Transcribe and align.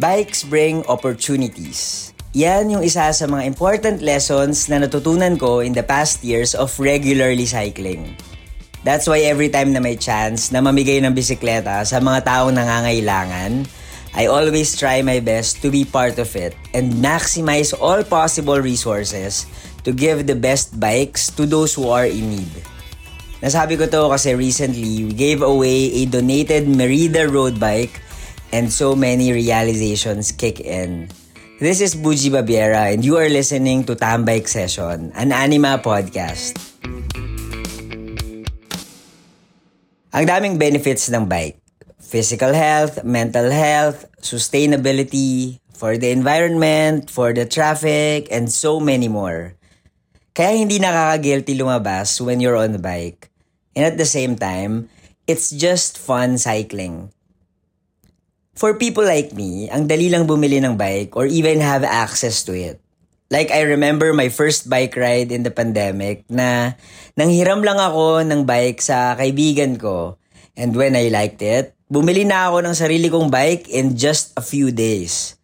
Bikes 0.00 0.48
bring 0.48 0.80
opportunities. 0.88 2.08
Yan 2.32 2.72
yung 2.72 2.80
isa 2.80 3.12
sa 3.12 3.28
mga 3.28 3.44
important 3.44 4.00
lessons 4.00 4.64
na 4.72 4.80
natutunan 4.80 5.36
ko 5.36 5.60
in 5.60 5.76
the 5.76 5.84
past 5.84 6.24
years 6.24 6.56
of 6.56 6.72
regularly 6.80 7.44
cycling. 7.44 8.16
That's 8.80 9.04
why 9.04 9.28
every 9.28 9.52
time 9.52 9.76
na 9.76 9.84
may 9.84 10.00
chance 10.00 10.48
na 10.56 10.64
mamigay 10.64 11.04
ng 11.04 11.12
bisikleta 11.12 11.84
sa 11.84 12.00
mga 12.00 12.24
taong 12.24 12.56
nangangailangan, 12.56 13.68
I 14.16 14.24
always 14.24 14.72
try 14.72 15.04
my 15.04 15.20
best 15.20 15.60
to 15.60 15.68
be 15.68 15.84
part 15.84 16.16
of 16.16 16.32
it 16.32 16.56
and 16.72 16.96
maximize 17.04 17.76
all 17.76 18.00
possible 18.00 18.56
resources 18.56 19.44
to 19.84 19.92
give 19.92 20.24
the 20.24 20.38
best 20.38 20.80
bikes 20.80 21.28
to 21.36 21.44
those 21.44 21.76
who 21.76 21.92
are 21.92 22.08
in 22.08 22.40
need. 22.40 22.52
Nasabi 23.44 23.76
ko 23.76 23.84
to 23.84 24.08
kasi 24.16 24.32
recently, 24.32 25.04
we 25.04 25.12
gave 25.12 25.44
away 25.44 25.92
a 25.92 26.08
donated 26.08 26.64
Merida 26.72 27.28
road 27.28 27.60
bike 27.60 28.00
and 28.52 28.70
so 28.70 28.94
many 28.94 29.32
realizations 29.32 30.32
kick 30.32 30.60
in. 30.60 31.08
This 31.60 31.80
is 31.80 31.94
Buji 31.94 32.32
Babiera 32.32 32.92
and 32.92 33.04
you 33.04 33.16
are 33.16 33.28
listening 33.28 33.84
to 33.84 33.94
Tambike 33.94 34.48
Session, 34.48 35.12
an 35.14 35.32
anima 35.32 35.78
podcast. 35.78 36.56
Ang 40.10 40.26
daming 40.26 40.58
benefits 40.58 41.06
ng 41.06 41.30
bike. 41.30 41.62
Physical 42.02 42.50
health, 42.50 43.04
mental 43.06 43.54
health, 43.54 44.10
sustainability, 44.18 45.62
for 45.80 45.96
the 45.96 46.10
environment, 46.10 47.08
for 47.08 47.32
the 47.32 47.46
traffic, 47.46 48.26
and 48.28 48.52
so 48.52 48.82
many 48.82 49.06
more. 49.06 49.54
Kaya 50.34 50.58
hindi 50.58 50.82
nakaka-guilty 50.82 51.54
lumabas 51.54 52.20
when 52.20 52.42
you're 52.42 52.58
on 52.58 52.76
the 52.76 52.82
bike. 52.82 53.30
And 53.78 53.86
at 53.86 53.96
the 53.96 54.04
same 54.04 54.34
time, 54.34 54.90
it's 55.30 55.48
just 55.48 55.96
fun 55.96 56.36
cycling. 56.36 57.14
For 58.58 58.74
people 58.74 59.06
like 59.06 59.30
me, 59.30 59.70
ang 59.70 59.86
dali 59.86 60.10
lang 60.10 60.26
bumili 60.26 60.58
ng 60.58 60.74
bike 60.74 61.14
or 61.14 61.30
even 61.30 61.62
have 61.62 61.86
access 61.86 62.42
to 62.44 62.52
it. 62.52 62.82
Like 63.30 63.54
I 63.54 63.62
remember 63.62 64.10
my 64.10 64.26
first 64.26 64.66
bike 64.66 64.98
ride 64.98 65.30
in 65.30 65.46
the 65.46 65.54
pandemic 65.54 66.26
na 66.26 66.74
nanghiram 67.14 67.62
lang 67.62 67.78
ako 67.78 68.26
ng 68.26 68.42
bike 68.42 68.82
sa 68.82 69.14
kaibigan 69.14 69.78
ko. 69.78 70.18
And 70.58 70.74
when 70.74 70.98
I 70.98 71.14
liked 71.14 71.38
it, 71.46 71.78
bumili 71.86 72.26
na 72.26 72.50
ako 72.50 72.66
ng 72.66 72.74
sarili 72.74 73.06
kong 73.06 73.30
bike 73.30 73.70
in 73.70 73.94
just 73.94 74.34
a 74.34 74.42
few 74.42 74.74
days. 74.74 75.38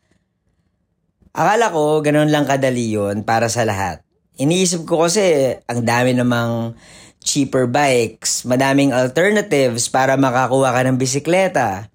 Akala 1.31 1.71
ko 1.71 2.03
ganun 2.03 2.35
lang 2.35 2.43
kadali 2.43 2.91
yun 2.91 3.23
para 3.23 3.47
sa 3.47 3.63
lahat. 3.63 4.03
Iniisip 4.35 4.83
ko 4.83 5.07
kasi 5.07 5.55
ang 5.71 5.87
dami 5.87 6.11
namang 6.11 6.75
cheaper 7.23 7.71
bikes, 7.71 8.43
madaming 8.43 8.91
alternatives 8.91 9.87
para 9.87 10.19
makakuha 10.19 10.75
ka 10.75 10.81
ng 10.85 10.99
bisikleta. 10.99 11.87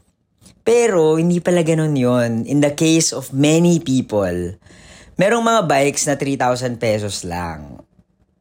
Pero 0.62 1.17
hindi 1.17 1.42
pala 1.42 1.66
ganun 1.66 1.98
yon 1.98 2.45
in 2.45 2.62
the 2.62 2.73
case 2.73 3.09
of 3.12 3.34
many 3.34 3.81
people. 3.81 4.58
Merong 5.17 5.44
mga 5.45 5.62
bikes 5.66 6.06
na 6.06 6.16
3,000 6.17 6.78
pesos 6.81 7.26
lang. 7.26 7.81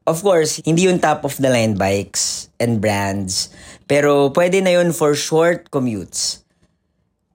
Of 0.09 0.25
course, 0.25 0.65
hindi 0.65 0.89
yung 0.89 1.01
top 1.01 1.29
of 1.29 1.37
the 1.37 1.49
line 1.53 1.77
bikes 1.77 2.49
and 2.57 2.81
brands. 2.81 3.53
Pero 3.85 4.33
pwede 4.33 4.65
na 4.65 4.75
yun 4.75 4.97
for 4.97 5.13
short 5.13 5.69
commutes. 5.69 6.45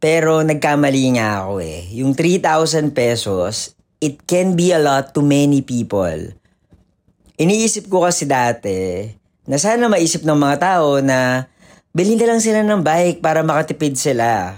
Pero 0.02 0.42
nagkamali 0.46 1.18
nga 1.18 1.46
ako 1.46 1.62
eh. 1.62 1.88
Yung 1.98 2.14
3,000 2.14 2.94
pesos, 2.94 3.74
it 4.02 4.22
can 4.30 4.54
be 4.54 4.70
a 4.70 4.82
lot 4.82 5.14
to 5.16 5.26
many 5.26 5.66
people. 5.66 6.20
Iniisip 7.36 7.90
ko 7.90 8.06
kasi 8.06 8.30
dati 8.30 9.10
na 9.46 9.58
sana 9.62 9.90
maisip 9.90 10.26
ng 10.26 10.40
mga 10.40 10.58
tao 10.58 11.00
na 11.02 11.50
bilhin 11.94 12.18
na 12.18 12.34
lang 12.34 12.42
sila 12.42 12.66
ng 12.66 12.82
bike 12.82 13.20
para 13.22 13.46
makatipid 13.46 13.96
sila. 13.96 14.58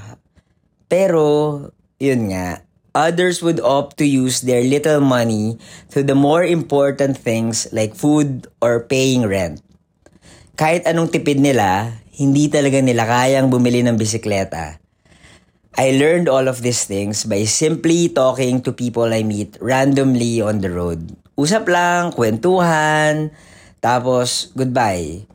Pero, 0.88 1.68
yun 2.00 2.32
nga, 2.32 2.64
others 2.96 3.44
would 3.44 3.60
opt 3.60 4.00
to 4.00 4.08
use 4.08 4.42
their 4.42 4.64
little 4.64 5.04
money 5.04 5.60
to 5.92 6.02
the 6.02 6.16
more 6.16 6.42
important 6.48 7.20
things 7.20 7.68
like 7.76 7.94
food 7.94 8.48
or 8.64 8.88
paying 8.88 9.28
rent. 9.28 9.60
Kahit 10.58 10.90
anong 10.90 11.14
tipid 11.14 11.38
nila, 11.38 11.94
hindi 12.18 12.50
talaga 12.50 12.82
nila 12.82 13.06
kayang 13.06 13.54
bumili 13.54 13.86
ng 13.86 13.94
bisikleta. 13.94 14.82
I 15.78 15.94
learned 15.94 16.26
all 16.26 16.50
of 16.50 16.66
these 16.66 16.90
things 16.90 17.22
by 17.30 17.46
simply 17.46 18.10
talking 18.10 18.66
to 18.66 18.74
people 18.74 19.14
I 19.14 19.22
meet 19.22 19.62
randomly 19.62 20.42
on 20.42 20.66
the 20.66 20.74
road. 20.74 21.14
Usap 21.38 21.70
lang, 21.70 22.10
kwentuhan, 22.18 23.30
tapos 23.78 24.50
goodbye. 24.58 25.30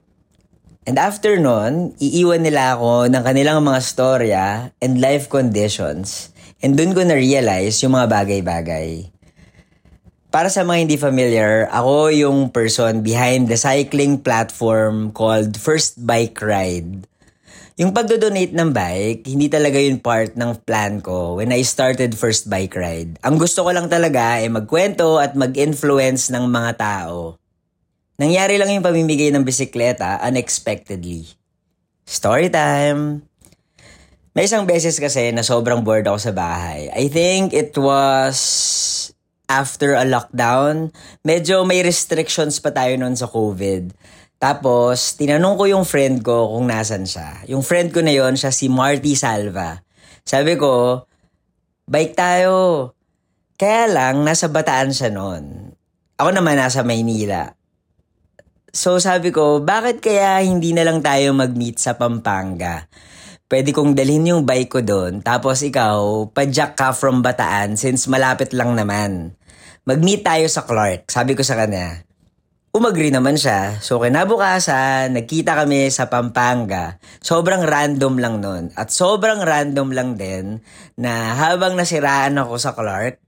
And 0.83 0.99
after 0.99 1.39
nun, 1.39 1.95
iiwan 2.03 2.43
nila 2.43 2.75
ako 2.75 3.07
ng 3.07 3.23
kanilang 3.23 3.63
mga 3.63 3.81
storya 3.87 4.47
and 4.83 4.99
life 4.99 5.31
conditions. 5.31 6.35
And 6.59 6.75
dun 6.75 6.91
ko 6.91 7.07
na-realize 7.07 7.79
yung 7.87 7.95
mga 7.95 8.11
bagay-bagay. 8.11 9.07
Para 10.35 10.51
sa 10.51 10.67
mga 10.67 10.79
hindi 10.83 10.97
familiar, 10.99 11.71
ako 11.71 12.11
yung 12.11 12.51
person 12.51 13.07
behind 13.07 13.47
the 13.47 13.55
cycling 13.55 14.19
platform 14.19 15.15
called 15.15 15.55
First 15.55 16.03
Bike 16.03 16.41
Ride. 16.43 17.07
Yung 17.79 17.95
pagdodonate 17.95 18.51
ng 18.51 18.71
bike, 18.75 19.23
hindi 19.29 19.47
talaga 19.47 19.79
yun 19.79 20.03
part 20.03 20.35
ng 20.35 20.67
plan 20.67 20.99
ko 20.99 21.39
when 21.39 21.55
I 21.55 21.63
started 21.63 22.17
First 22.19 22.51
Bike 22.51 22.75
Ride. 22.75 23.23
Ang 23.23 23.39
gusto 23.39 23.63
ko 23.63 23.71
lang 23.71 23.87
talaga 23.87 24.43
ay 24.43 24.51
magkwento 24.51 25.23
at 25.23 25.39
mag-influence 25.39 26.33
ng 26.35 26.49
mga 26.49 26.71
tao. 26.75 27.42
Nangyari 28.21 28.61
lang 28.61 28.69
yung 28.73 28.85
pamimigay 28.85 29.33
ng 29.33 29.45
bisikleta 29.45 30.21
unexpectedly. 30.21 31.25
Story 32.05 32.53
time! 32.53 33.25
May 34.33 34.49
isang 34.49 34.65
beses 34.65 34.97
kasi 34.97 35.29
na 35.33 35.45
sobrang 35.45 35.85
bored 35.85 36.09
ako 36.09 36.19
sa 36.19 36.33
bahay. 36.33 36.89
I 36.93 37.09
think 37.13 37.53
it 37.53 37.77
was 37.77 38.41
after 39.45 39.93
a 39.93 40.09
lockdown. 40.09 40.89
Medyo 41.21 41.69
may 41.69 41.85
restrictions 41.85 42.57
pa 42.57 42.73
tayo 42.73 42.97
noon 42.97 43.13
sa 43.13 43.29
COVID. 43.29 43.93
Tapos, 44.41 45.15
tinanong 45.21 45.55
ko 45.55 45.65
yung 45.69 45.85
friend 45.85 46.25
ko 46.25 46.57
kung 46.57 46.67
nasan 46.67 47.07
siya. 47.07 47.45
Yung 47.47 47.63
friend 47.63 47.95
ko 47.95 48.01
na 48.01 48.11
yon 48.11 48.35
siya 48.35 48.51
si 48.51 48.67
Marty 48.73 49.15
Salva. 49.15 49.85
Sabi 50.25 50.59
ko, 50.59 51.05
bike 51.87 52.17
tayo. 52.17 52.91
Kaya 53.55 53.87
lang, 53.87 54.27
nasa 54.27 54.51
Bataan 54.51 54.91
siya 54.91 55.15
noon. 55.15 55.77
Ako 56.19 56.35
naman 56.35 56.59
nasa 56.59 56.83
Maynila. 56.83 57.55
So 58.73 58.97
sabi 58.97 59.29
ko, 59.37 59.61
bakit 59.61 60.01
kaya 60.01 60.41
hindi 60.41 60.73
na 60.73 60.89
lang 60.89 61.05
tayo 61.05 61.37
mag-meet 61.37 61.77
sa 61.77 61.93
Pampanga? 61.93 62.89
Pwede 63.45 63.69
kong 63.69 63.93
dalhin 63.93 64.25
yung 64.25 64.49
bike 64.49 64.73
ko 64.73 64.81
doon, 64.81 65.21
tapos 65.21 65.61
ikaw, 65.61 66.25
padyak 66.33 66.73
ka 66.73 66.97
from 66.97 67.21
Bataan 67.21 67.77
since 67.77 68.09
malapit 68.09 68.57
lang 68.57 68.73
naman. 68.73 69.37
Mag-meet 69.85 70.25
tayo 70.25 70.49
sa 70.49 70.65
Clark, 70.65 71.05
sabi 71.13 71.37
ko 71.37 71.45
sa 71.45 71.61
kanya. 71.61 72.09
Umagri 72.73 73.13
naman 73.13 73.37
siya. 73.37 73.77
So 73.85 74.01
kinabukasan, 74.01 75.13
nagkita 75.13 75.53
kami 75.53 75.93
sa 75.93 76.09
Pampanga. 76.09 76.97
Sobrang 77.21 77.61
random 77.69 78.17
lang 78.17 78.41
nun. 78.41 78.73
At 78.73 78.89
sobrang 78.89 79.45
random 79.45 79.93
lang 79.93 80.17
din 80.17 80.65
na 80.97 81.37
habang 81.37 81.77
nasiraan 81.77 82.41
ako 82.41 82.57
sa 82.57 82.73
Clark, 82.73 83.21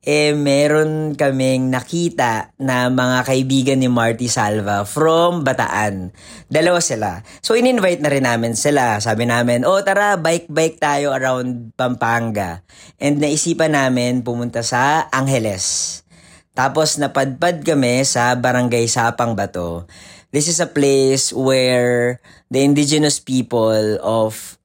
eh 0.00 0.32
meron 0.32 1.12
kaming 1.12 1.68
nakita 1.68 2.56
na 2.56 2.88
mga 2.88 3.28
kaibigan 3.28 3.76
ni 3.76 3.92
Marty 3.92 4.32
Salva 4.32 4.88
from 4.88 5.44
Bataan. 5.44 6.16
Dalawa 6.48 6.80
sila. 6.80 7.20
So 7.44 7.52
in-invite 7.52 8.00
na 8.00 8.08
rin 8.08 8.24
namin 8.24 8.56
sila. 8.56 8.96
Sabi 9.04 9.28
namin, 9.28 9.68
oh 9.68 9.84
tara, 9.84 10.16
bike-bike 10.16 10.80
tayo 10.80 11.12
around 11.12 11.76
Pampanga. 11.76 12.64
And 12.96 13.20
naisipan 13.20 13.76
namin 13.76 14.24
pumunta 14.24 14.64
sa 14.64 15.04
Angeles. 15.12 16.00
Tapos 16.56 16.96
napadpad 16.96 17.60
kami 17.60 18.00
sa 18.08 18.32
Barangay 18.40 18.88
Sapang 18.88 19.36
Bato. 19.36 19.84
This 20.32 20.48
is 20.48 20.64
a 20.64 20.70
place 20.70 21.28
where 21.28 22.24
the 22.48 22.64
indigenous 22.64 23.20
people 23.20 24.00
of 24.00 24.56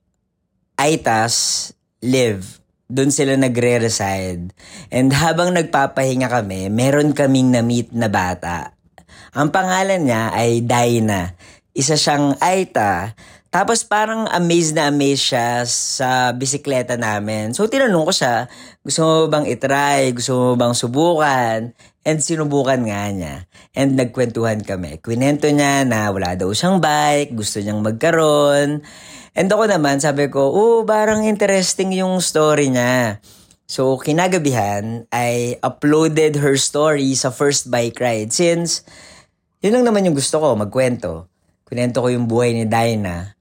Aitas 0.79 1.71
live 1.99 2.64
doon 2.85 3.09
sila 3.09 3.33
nagre-reside. 3.37 4.53
And 4.93 5.09
habang 5.13 5.57
nagpapahinga 5.57 6.29
kami, 6.29 6.69
meron 6.69 7.17
kaming 7.17 7.49
na-meet 7.53 7.93
na 7.93 8.09
bata. 8.09 8.77
Ang 9.35 9.51
pangalan 9.51 10.05
niya 10.05 10.31
ay 10.31 10.63
Daina. 10.63 11.35
Isa 11.75 11.99
siyang 11.99 12.39
Aita. 12.39 13.17
Tapos 13.51 13.87
parang 13.87 14.27
amazed 14.31 14.75
na 14.75 14.91
amazed 14.91 15.31
siya 15.31 15.63
sa 15.67 16.31
bisikleta 16.35 16.99
namin. 16.99 17.55
So 17.55 17.67
tinanong 17.71 18.07
ko 18.07 18.13
siya, 18.15 18.35
gusto 18.83 18.99
mo 19.03 19.13
bang 19.31 19.47
itry? 19.47 20.11
Gusto 20.11 20.31
mo 20.35 20.47
bang 20.59 20.75
subukan? 20.75 21.59
And 22.05 22.21
sinubukan 22.21 22.85
nga 22.85 23.09
niya. 23.09 23.49
And 23.73 23.97
nagkwentuhan 23.97 24.61
kami. 24.61 25.01
Kwinento 25.01 25.49
niya 25.49 25.81
na 25.89 26.13
wala 26.13 26.37
daw 26.37 26.53
siyang 26.53 26.77
bike, 26.77 27.33
gusto 27.33 27.57
niyang 27.57 27.81
magkaroon. 27.81 28.85
And 29.33 29.47
ako 29.49 29.65
naman, 29.65 29.97
sabi 29.99 30.29
ko, 30.29 30.53
oh, 30.53 30.85
parang 30.85 31.25
interesting 31.25 31.91
yung 31.97 32.21
story 32.21 32.69
niya. 32.69 33.19
So, 33.65 33.97
kinagabihan, 33.97 35.09
I 35.09 35.57
uploaded 35.65 36.37
her 36.37 36.53
story 36.61 37.17
sa 37.17 37.33
first 37.33 37.73
bike 37.73 37.97
ride 37.97 38.29
since 38.29 38.85
yun 39.65 39.73
lang 39.73 39.89
naman 39.89 40.05
yung 40.05 40.13
gusto 40.13 40.37
ko, 40.37 40.53
magkwento. 40.53 41.25
Kunento 41.65 42.05
ko 42.05 42.13
yung 42.13 42.29
buhay 42.29 42.53
ni 42.53 42.69
Dinah 42.69 43.35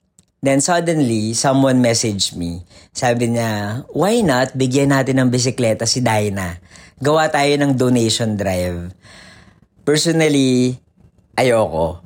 Then 0.45 0.61
suddenly, 0.61 1.33
someone 1.33 1.81
messaged 1.81 2.37
me. 2.37 2.69
Sabi 2.93 3.33
niya, 3.33 3.81
why 3.97 4.21
not 4.21 4.53
bigyan 4.53 4.93
natin 4.93 5.17
ng 5.17 5.33
bisikleta 5.33 5.89
si 5.89 6.05
Dinah? 6.05 6.61
Gawa 7.03 7.27
tayo 7.31 7.51
ng 7.59 7.75
donation 7.75 8.39
drive. 8.39 8.95
Personally, 9.83 10.79
ayoko 11.35 12.05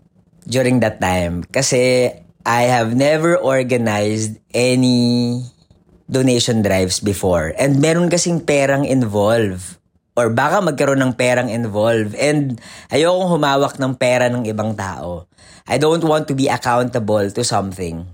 during 0.48 0.80
that 0.80 0.96
time. 0.96 1.44
Kasi 1.44 2.12
I 2.48 2.62
have 2.72 2.96
never 2.96 3.36
organized 3.36 4.40
any 4.56 5.44
donation 6.08 6.64
drives 6.64 7.04
before. 7.04 7.52
And 7.60 7.84
meron 7.84 8.08
kasing 8.08 8.48
perang 8.48 8.88
involved. 8.88 9.76
Or 10.18 10.32
baka 10.32 10.64
magkaroon 10.64 11.04
ng 11.04 11.14
perang 11.14 11.52
involved. 11.52 12.16
And 12.16 12.56
ayokong 12.88 13.28
humawak 13.28 13.76
ng 13.76 13.94
pera 14.00 14.32
ng 14.32 14.48
ibang 14.48 14.74
tao. 14.74 15.28
I 15.68 15.76
don't 15.76 16.02
want 16.02 16.26
to 16.32 16.34
be 16.34 16.48
accountable 16.48 17.28
to 17.28 17.42
something. 17.44 18.08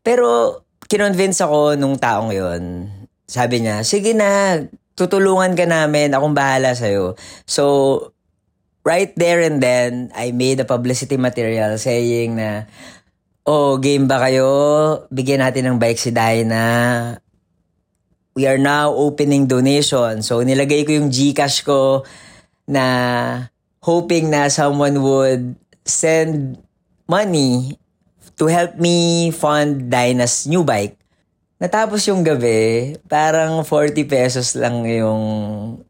Pero, 0.00 0.64
kinonvince 0.88 1.44
ako 1.44 1.76
nung 1.76 2.00
taong 2.00 2.32
yon. 2.32 2.88
Sabi 3.28 3.62
niya, 3.62 3.84
sige 3.84 4.16
na, 4.16 4.58
tutulungan 5.00 5.56
ka 5.56 5.64
namin, 5.64 6.12
akong 6.12 6.36
bahala 6.36 6.76
sa'yo. 6.76 7.16
So, 7.48 7.64
right 8.84 9.08
there 9.16 9.40
and 9.40 9.64
then, 9.64 10.12
I 10.12 10.36
made 10.36 10.60
a 10.60 10.68
publicity 10.68 11.16
material 11.16 11.80
saying 11.80 12.36
na, 12.36 12.68
oh, 13.48 13.80
game 13.80 14.04
ba 14.04 14.20
kayo? 14.20 14.48
Bigyan 15.08 15.40
natin 15.40 15.72
ng 15.72 15.80
bike 15.80 15.96
si 15.96 16.12
Dyna. 16.12 17.16
We 18.36 18.44
are 18.44 18.60
now 18.60 18.92
opening 18.92 19.48
donation. 19.48 20.20
So, 20.20 20.44
nilagay 20.44 20.84
ko 20.84 20.92
yung 20.92 21.08
Gcash 21.08 21.64
ko 21.64 22.04
na 22.68 22.84
hoping 23.80 24.28
na 24.28 24.52
someone 24.52 25.00
would 25.00 25.56
send 25.88 26.60
money 27.08 27.80
to 28.36 28.52
help 28.52 28.76
me 28.76 29.32
fund 29.32 29.88
Dyna's 29.88 30.44
new 30.44 30.60
bike. 30.60 30.99
Natapos 31.60 32.00
yung 32.08 32.24
gabi, 32.24 32.96
parang 33.04 33.68
40 33.68 34.08
pesos 34.08 34.56
lang 34.56 34.80
yung 34.88 35.20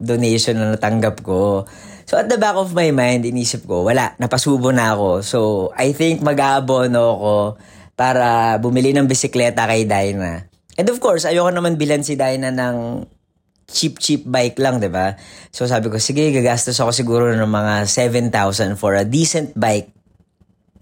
donation 0.03 0.59
na 0.59 0.75
natanggap 0.75 1.23
ko. 1.23 1.63
So 2.03 2.19
at 2.19 2.27
the 2.27 2.35
back 2.35 2.59
of 2.59 2.75
my 2.75 2.91
mind, 2.91 3.23
inisip 3.23 3.63
ko, 3.63 3.87
wala, 3.87 4.11
napasubo 4.19 4.75
na 4.75 4.91
ako. 4.91 5.23
So 5.23 5.39
I 5.79 5.95
think 5.95 6.19
mag-aabono 6.19 7.15
ako 7.15 7.35
para 7.95 8.59
bumili 8.59 8.91
ng 8.91 9.07
bisikleta 9.07 9.63
kay 9.63 9.87
Dyna. 9.87 10.43
And 10.75 10.87
of 10.91 10.99
course, 10.99 11.23
ayoko 11.23 11.55
naman 11.55 11.79
bilan 11.79 12.03
si 12.03 12.19
Dyna 12.19 12.51
ng 12.51 13.07
cheap 13.71 13.95
cheap 14.03 14.27
bike 14.27 14.59
lang, 14.59 14.83
'di 14.83 14.91
ba? 14.91 15.15
So 15.55 15.63
sabi 15.71 15.87
ko, 15.87 15.95
sige, 16.03 16.35
gagastos 16.35 16.75
ako 16.83 16.91
siguro 16.91 17.23
ng 17.31 17.47
mga 17.47 17.87
7,000 17.87 18.75
for 18.75 18.99
a 18.99 19.07
decent 19.07 19.55
bike 19.55 19.87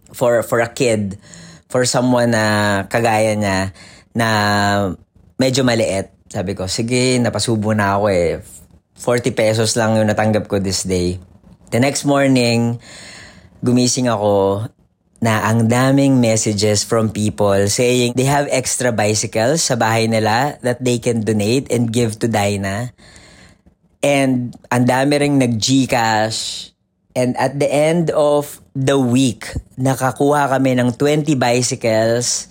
for 0.10 0.42
for 0.42 0.66
a 0.66 0.70
kid 0.74 1.22
for 1.70 1.86
someone 1.86 2.34
na 2.34 2.46
kagaya 2.90 3.38
niya 3.38 3.70
na 4.14 4.30
medyo 5.40 5.64
maliit. 5.64 6.14
Sabi 6.30 6.54
ko, 6.54 6.70
sige, 6.70 7.18
napasubo 7.18 7.74
na 7.74 7.98
ako 7.98 8.06
eh. 8.14 8.44
40 9.00 9.34
pesos 9.34 9.74
lang 9.80 9.96
yung 9.98 10.12
natanggap 10.12 10.46
ko 10.46 10.60
this 10.60 10.84
day. 10.84 11.18
The 11.72 11.80
next 11.80 12.04
morning, 12.06 12.78
gumising 13.64 14.12
ako 14.12 14.66
na 15.20 15.52
ang 15.52 15.68
daming 15.68 16.24
messages 16.24 16.88
from 16.88 17.12
people 17.12 17.68
saying 17.68 18.16
they 18.16 18.28
have 18.28 18.48
extra 18.52 18.96
bicycles 18.96 19.68
sa 19.68 19.76
bahay 19.76 20.08
nila 20.08 20.56
that 20.64 20.80
they 20.80 20.96
can 20.96 21.24
donate 21.28 21.68
and 21.72 21.92
give 21.92 22.20
to 22.20 22.28
Dyna. 22.32 22.96
And 24.00 24.56
ang 24.72 24.88
dami 24.88 25.20
ring 25.20 25.36
nag-Gcash. 25.40 26.72
And 27.20 27.36
at 27.36 27.60
the 27.60 27.68
end 27.68 28.16
of 28.16 28.64
the 28.72 28.96
week, 28.96 29.52
nakakuha 29.76 30.56
kami 30.56 30.80
ng 30.80 30.96
20 30.96 31.36
bicycles 31.36 32.48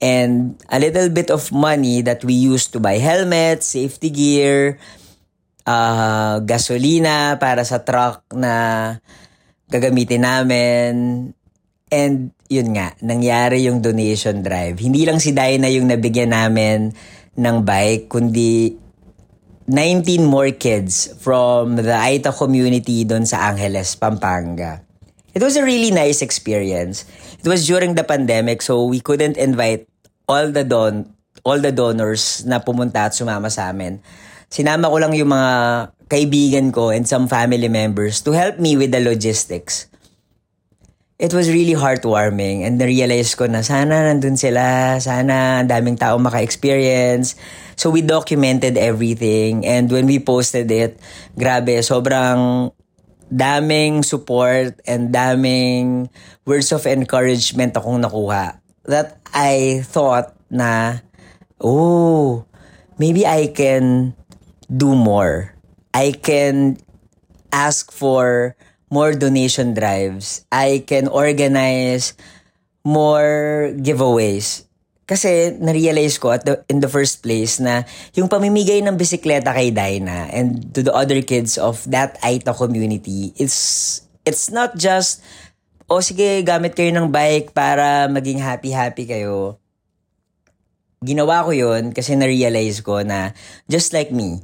and 0.00 0.56
a 0.68 0.78
little 0.78 1.08
bit 1.08 1.32
of 1.32 1.48
money 1.52 2.04
that 2.04 2.24
we 2.24 2.36
used 2.36 2.72
to 2.72 2.78
buy 2.80 3.00
helmets, 3.00 3.72
safety 3.72 4.10
gear, 4.12 4.78
uh, 5.66 6.40
gasolina 6.44 7.40
para 7.40 7.64
sa 7.64 7.80
truck 7.82 8.22
na 8.32 8.96
gagamitin 9.68 10.24
namin. 10.24 10.92
And 11.90 12.34
yun 12.50 12.74
nga, 12.74 12.94
nangyari 13.02 13.66
yung 13.66 13.82
donation 13.82 14.42
drive. 14.42 14.78
Hindi 14.78 15.06
lang 15.06 15.18
si 15.18 15.34
Diana 15.34 15.70
yung 15.70 15.90
nabigyan 15.90 16.34
namin 16.34 16.94
ng 17.36 17.56
bike, 17.62 18.10
kundi 18.10 18.74
19 19.66 20.22
more 20.22 20.54
kids 20.54 21.10
from 21.18 21.74
the 21.74 21.94
Aita 21.94 22.30
community 22.30 23.02
doon 23.02 23.26
sa 23.26 23.50
Angeles, 23.50 23.98
Pampanga. 23.98 24.85
It 25.36 25.44
was 25.44 25.60
a 25.60 25.64
really 25.68 25.92
nice 25.92 26.24
experience. 26.24 27.04
It 27.36 27.44
was 27.44 27.68
during 27.68 27.92
the 27.92 28.08
pandemic 28.08 28.64
so 28.64 28.88
we 28.88 29.04
couldn't 29.04 29.36
invite 29.36 29.84
all 30.24 30.48
the 30.48 30.64
don 30.64 31.12
all 31.44 31.60
the 31.60 31.76
donors 31.76 32.40
na 32.48 32.64
pumunta 32.64 33.06
at 33.06 33.12
sumama 33.12 33.52
sa 33.52 33.68
amin. 33.68 34.00
Sinama 34.48 34.88
ko 34.88 34.96
lang 34.96 35.12
yung 35.12 35.28
mga 35.28 35.52
kaibigan 36.08 36.72
ko 36.72 36.88
and 36.88 37.04
some 37.04 37.28
family 37.28 37.68
members 37.68 38.24
to 38.24 38.32
help 38.32 38.56
me 38.56 38.80
with 38.80 38.96
the 38.96 39.02
logistics 39.04 39.92
it 41.16 41.32
was 41.32 41.48
really 41.48 41.72
heartwarming 41.72 42.60
and 42.60 42.76
na-realize 42.76 43.32
ko 43.32 43.48
na 43.48 43.64
sana 43.64 44.04
nandun 44.04 44.36
sila, 44.36 44.96
sana 45.00 45.64
daming 45.64 45.96
tao 45.96 46.20
maka-experience. 46.20 47.40
So 47.76 47.88
we 47.88 48.04
documented 48.04 48.76
everything 48.76 49.64
and 49.64 49.88
when 49.88 50.04
we 50.04 50.20
posted 50.20 50.68
it, 50.68 51.00
grabe, 51.32 51.80
sobrang 51.80 52.72
daming 53.32 54.04
support 54.04 54.78
and 54.86 55.14
daming 55.14 56.10
words 56.44 56.70
of 56.72 56.86
encouragement 56.86 57.76
akong 57.76 58.02
nakuha. 58.02 58.60
That 58.86 59.18
I 59.34 59.82
thought 59.82 60.34
na, 60.50 61.02
oh, 61.60 62.46
maybe 62.98 63.26
I 63.26 63.50
can 63.50 64.14
do 64.70 64.94
more. 64.94 65.54
I 65.94 66.12
can 66.12 66.78
ask 67.50 67.90
for 67.90 68.54
more 68.90 69.14
donation 69.14 69.74
drives. 69.74 70.44
I 70.52 70.84
can 70.86 71.08
organize 71.08 72.14
more 72.84 73.72
giveaways. 73.74 74.65
Kasi 75.06 75.54
na-realize 75.62 76.18
ko 76.18 76.34
at 76.34 76.42
the, 76.42 76.66
in 76.66 76.82
the 76.82 76.90
first 76.90 77.22
place 77.22 77.62
na 77.62 77.86
yung 78.18 78.26
pamimigay 78.26 78.82
ng 78.82 78.98
bisikleta 78.98 79.54
kay 79.54 79.70
Dinah 79.70 80.34
and 80.34 80.74
to 80.74 80.82
the 80.82 80.90
other 80.90 81.22
kids 81.22 81.54
of 81.54 81.86
that 81.86 82.18
Aita 82.26 82.50
community, 82.50 83.30
it's, 83.38 84.02
it's 84.26 84.50
not 84.50 84.74
just, 84.74 85.22
o 85.86 85.98
oh, 85.98 86.02
sige, 86.02 86.42
gamit 86.42 86.74
kayo 86.74 86.90
ng 86.90 87.14
bike 87.14 87.54
para 87.54 88.10
maging 88.10 88.42
happy-happy 88.42 89.06
kayo. 89.06 89.62
Ginawa 90.98 91.46
ko 91.46 91.54
yun 91.54 91.94
kasi 91.94 92.18
na-realize 92.18 92.82
ko 92.82 93.06
na 93.06 93.30
just 93.70 93.94
like 93.94 94.10
me, 94.10 94.42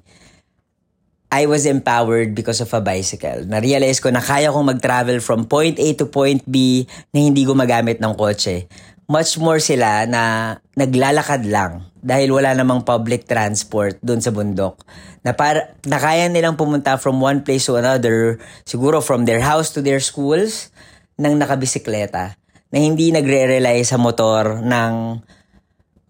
I 1.32 1.48
was 1.48 1.64
empowered 1.64 2.36
because 2.36 2.60
of 2.60 2.68
a 2.76 2.84
bicycle. 2.84 3.48
Na-realize 3.48 4.04
ko 4.04 4.12
na 4.12 4.20
kaya 4.20 4.52
kong 4.52 4.78
mag-travel 4.78 5.18
from 5.24 5.48
point 5.48 5.80
A 5.80 5.96
to 5.96 6.06
point 6.06 6.44
B 6.44 6.86
na 7.08 7.24
hindi 7.24 7.48
gumagamit 7.48 7.98
ng 7.98 8.14
kotse. 8.14 8.68
Much 9.10 9.38
more 9.38 9.58
sila 9.58 10.06
na 10.06 10.56
naglalakad 10.78 11.46
lang 11.46 11.90
dahil 12.02 12.34
wala 12.34 12.54
namang 12.54 12.82
public 12.86 13.26
transport 13.26 13.98
doon 14.02 14.22
sa 14.22 14.34
bundok. 14.34 14.82
Na, 15.22 15.34
para, 15.34 15.74
na 15.86 16.02
kaya 16.02 16.26
nilang 16.26 16.58
pumunta 16.58 16.98
from 16.98 17.22
one 17.22 17.46
place 17.46 17.66
to 17.70 17.78
another, 17.78 18.42
siguro 18.66 18.98
from 18.98 19.22
their 19.26 19.42
house 19.42 19.70
to 19.74 19.82
their 19.82 20.02
schools, 20.02 20.74
nang 21.14 21.38
nakabisikleta. 21.38 22.34
Na 22.72 22.78
hindi 22.78 23.14
nagre-rely 23.14 23.84
sa 23.86 24.00
motor 24.00 24.58
ng 24.62 25.22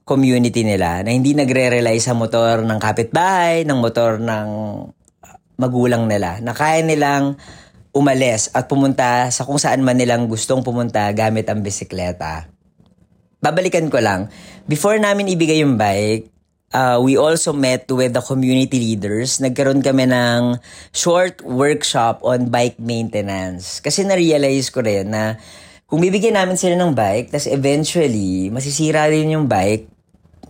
community 0.08 0.64
nila, 0.64 1.04
na 1.04 1.12
hindi 1.12 1.36
nagre-rely 1.36 1.96
sa 2.00 2.16
motor 2.16 2.64
ng 2.64 2.78
kapitbahay, 2.80 3.64
ng 3.68 3.78
motor 3.80 4.16
ng 4.20 4.48
magulang 5.62 6.10
nila 6.10 6.42
na 6.42 6.56
kaya 6.56 6.82
nilang 6.82 7.38
umalis 7.92 8.50
at 8.56 8.66
pumunta 8.66 9.28
sa 9.28 9.44
kung 9.44 9.60
saan 9.60 9.84
man 9.84 10.00
nilang 10.00 10.26
gustong 10.26 10.64
pumunta 10.64 11.06
gamit 11.12 11.46
ang 11.46 11.60
bisikleta. 11.60 12.51
Babalikan 13.42 13.90
ko 13.90 13.98
lang, 13.98 14.30
before 14.70 15.02
namin 15.02 15.26
ibigay 15.26 15.66
yung 15.66 15.74
bike, 15.74 16.30
uh, 16.70 17.02
we 17.02 17.18
also 17.18 17.50
met 17.50 17.90
with 17.90 18.14
the 18.14 18.22
community 18.22 18.78
leaders. 18.78 19.42
Nagkaroon 19.42 19.82
kami 19.82 20.06
ng 20.06 20.62
short 20.94 21.42
workshop 21.42 22.22
on 22.22 22.54
bike 22.54 22.78
maintenance. 22.78 23.82
Kasi 23.82 24.06
na-realize 24.06 24.70
ko 24.70 24.86
rin 24.86 25.10
na 25.10 25.42
kung 25.90 25.98
bibigyan 25.98 26.38
namin 26.38 26.54
sila 26.54 26.78
ng 26.78 26.94
bike, 26.94 27.34
tas 27.34 27.50
eventually, 27.50 28.48
masisira 28.48 29.10
rin 29.10 29.34
yung 29.34 29.50
bike, 29.50 29.90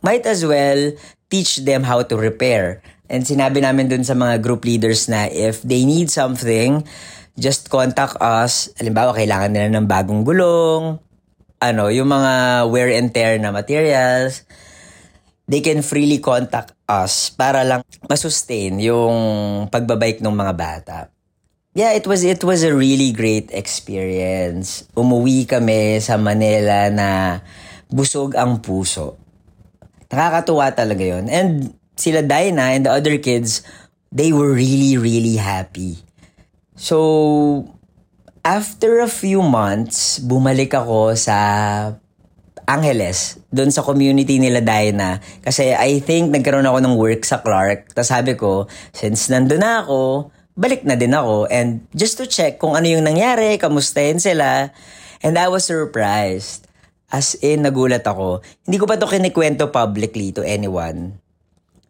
might 0.05 0.29
as 0.29 0.45
well 0.45 0.93
teach 1.33 1.65
them 1.65 1.89
how 1.89 2.05
to 2.05 2.15
repair. 2.15 2.85
And 3.09 3.25
sinabi 3.25 3.65
namin 3.65 3.89
dun 3.89 4.05
sa 4.05 4.13
mga 4.13 4.45
group 4.45 4.69
leaders 4.69 5.09
na 5.09 5.33
if 5.33 5.65
they 5.65 5.89
need 5.89 6.13
something, 6.13 6.85
just 7.41 7.73
contact 7.73 8.21
us. 8.21 8.69
Halimbawa, 8.77 9.17
kailangan 9.17 9.51
nila 9.57 9.69
ng 9.81 9.89
bagong 9.89 10.23
gulong, 10.29 11.01
ano, 11.63 11.87
yung 11.95 12.11
mga 12.11 12.67
wear 12.67 12.91
and 12.91 13.15
tear 13.15 13.39
na 13.39 13.55
materials, 13.55 14.43
they 15.47 15.63
can 15.63 15.87
freely 15.87 16.19
contact 16.19 16.75
us 16.91 17.31
para 17.31 17.63
lang 17.63 17.87
masustain 18.11 18.83
yung 18.83 19.15
pagbabike 19.71 20.19
ng 20.19 20.35
mga 20.35 20.55
bata. 20.59 20.99
Yeah, 21.73 21.97
it 21.97 22.05
was 22.05 22.21
it 22.21 22.45
was 22.45 22.61
a 22.69 22.75
really 22.75 23.17
great 23.17 23.49
experience. 23.49 24.85
Umuwi 24.93 25.49
kami 25.49 26.05
sa 26.05 26.21
Manila 26.21 26.93
na 26.93 27.41
busog 27.89 28.37
ang 28.37 28.61
puso. 28.61 29.17
Nakakatuwa 30.13 30.69
talaga 30.77 31.01
yon 31.01 31.33
And 31.33 31.73
sila 31.97 32.21
Dinah 32.21 32.77
and 32.77 32.85
the 32.85 32.93
other 32.93 33.17
kids, 33.17 33.65
they 34.13 34.37
were 34.37 34.53
really, 34.53 35.01
really 35.01 35.41
happy. 35.41 36.05
So, 36.77 37.65
after 38.43 39.03
a 39.03 39.11
few 39.11 39.41
months, 39.43 40.19
bumalik 40.19 40.75
ako 40.75 41.15
sa 41.15 41.39
Angeles, 42.67 43.43
doon 43.51 43.75
sa 43.75 43.83
community 43.83 44.39
nila 44.39 44.63
Dinah. 44.63 45.19
Kasi 45.43 45.75
I 45.75 45.99
think 46.03 46.31
nagkaroon 46.31 46.67
ako 46.67 46.79
ng 46.79 46.95
work 46.95 47.23
sa 47.27 47.43
Clark. 47.43 47.91
Tapos 47.95 48.11
sabi 48.11 48.33
ko, 48.39 48.71
since 48.95 49.31
nandun 49.31 49.63
na 49.63 49.83
ako, 49.83 50.31
balik 50.55 50.87
na 50.87 50.95
din 50.95 51.15
ako. 51.15 51.51
And 51.51 51.87
just 51.95 52.19
to 52.23 52.27
check 52.27 52.63
kung 52.63 52.79
ano 52.79 52.87
yung 52.87 53.03
nangyari, 53.03 53.59
kamustahin 53.59 54.23
sila. 54.23 54.71
And 55.23 55.39
I 55.39 55.51
was 55.51 55.67
surprised. 55.67 56.67
As 57.13 57.37
in, 57.45 57.67
nagulat 57.67 58.07
ako. 58.09 58.41
Hindi 58.65 58.77
ko 58.81 58.87
pa 58.89 58.97
to 58.97 59.11
kinikwento 59.11 59.69
publicly 59.69 60.33
to 60.33 60.41
anyone. 60.43 61.19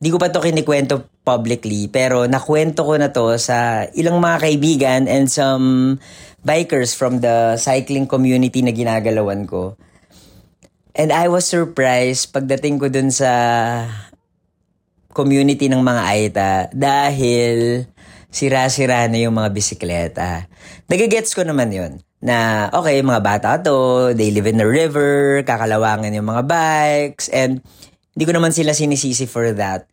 Hindi 0.02 0.08
ko 0.10 0.18
pa 0.18 0.34
to 0.34 0.42
kinikwento 0.42 1.11
publicly, 1.22 1.86
pero 1.86 2.26
nakwento 2.26 2.82
ko 2.82 2.98
na 2.98 3.14
to 3.14 3.38
sa 3.38 3.86
ilang 3.94 4.18
mga 4.18 4.38
kaibigan 4.42 5.02
and 5.06 5.30
some 5.30 5.96
bikers 6.42 6.98
from 6.98 7.22
the 7.22 7.54
cycling 7.58 8.10
community 8.10 8.60
na 8.62 8.74
ginagalawan 8.74 9.46
ko. 9.46 9.78
And 10.92 11.14
I 11.14 11.30
was 11.30 11.48
surprised 11.48 12.34
pagdating 12.34 12.82
ko 12.82 12.90
dun 12.90 13.08
sa 13.14 13.30
community 15.14 15.70
ng 15.70 15.80
mga 15.80 16.02
Aita 16.04 16.52
dahil 16.74 17.86
sira-sira 18.32 19.06
na 19.06 19.20
yung 19.20 19.36
mga 19.36 19.52
bisikleta. 19.52 20.50
Nagigets 20.88 21.36
ko 21.36 21.44
naman 21.44 21.70
yon 21.70 21.92
na 22.22 22.68
okay, 22.72 23.02
mga 23.02 23.22
bata 23.22 23.50
to, 23.60 24.10
they 24.14 24.30
live 24.32 24.48
in 24.48 24.58
the 24.58 24.66
river, 24.66 25.42
kakalawangan 25.42 26.14
yung 26.14 26.28
mga 26.30 26.44
bikes, 26.46 27.26
and 27.28 27.60
hindi 28.14 28.24
ko 28.24 28.32
naman 28.32 28.54
sila 28.54 28.72
sinisisi 28.72 29.26
for 29.26 29.52
that. 29.56 29.90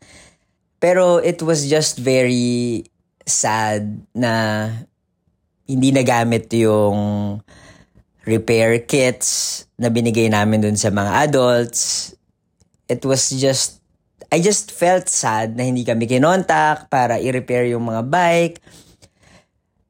Pero 0.79 1.19
it 1.19 1.43
was 1.43 1.67
just 1.67 1.99
very 1.99 2.87
sad 3.27 3.99
na 4.15 4.67
hindi 5.69 5.93
nagamit 5.93 6.49
yung 6.55 7.39
repair 8.25 8.83
kits 8.87 9.63
na 9.77 9.91
binigay 9.91 10.31
namin 10.31 10.63
dun 10.63 10.79
sa 10.79 10.89
mga 10.89 11.29
adults. 11.29 12.11
It 12.89 13.05
was 13.05 13.29
just, 13.29 13.83
I 14.33 14.41
just 14.41 14.73
felt 14.73 15.11
sad 15.11 15.53
na 15.59 15.67
hindi 15.67 15.85
kami 15.85 16.09
kinontak 16.09 16.89
para 16.89 17.21
i-repair 17.21 17.69
yung 17.69 17.85
mga 17.85 18.03
bike. 18.09 18.57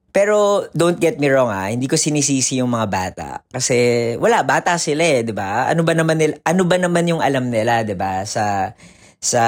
Pero 0.09 0.65
don't 0.73 0.97
get 0.97 1.21
me 1.21 1.29
wrong 1.29 1.53
ah, 1.53 1.69
hindi 1.69 1.85
ko 1.85 1.93
sinisisi 1.93 2.57
yung 2.57 2.73
mga 2.73 2.87
bata 2.89 3.29
kasi 3.45 3.77
wala 4.17 4.41
bata 4.41 4.73
sila 4.81 5.05
eh, 5.05 5.21
'di 5.21 5.37
ba? 5.37 5.69
Ano 5.69 5.85
ba 5.85 5.93
naman 5.93 6.17
nila, 6.17 6.33
ano 6.49 6.65
ba 6.65 6.81
naman 6.81 7.05
yung 7.05 7.21
alam 7.21 7.53
nila, 7.53 7.85
'di 7.85 7.93
ba? 7.93 8.25
Sa 8.25 8.73
sa 9.21 9.43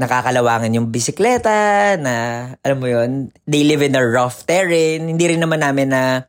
nakakalawangan 0.00 0.72
yung 0.72 0.88
bisikleta 0.88 2.00
na 2.00 2.14
alam 2.64 2.80
mo 2.80 2.88
yon 2.88 3.28
they 3.44 3.68
live 3.68 3.84
in 3.84 3.92
a 3.92 4.00
rough 4.00 4.48
terrain. 4.48 5.12
Hindi 5.12 5.36
rin 5.36 5.44
naman 5.44 5.60
namin 5.60 5.92
na 5.92 6.24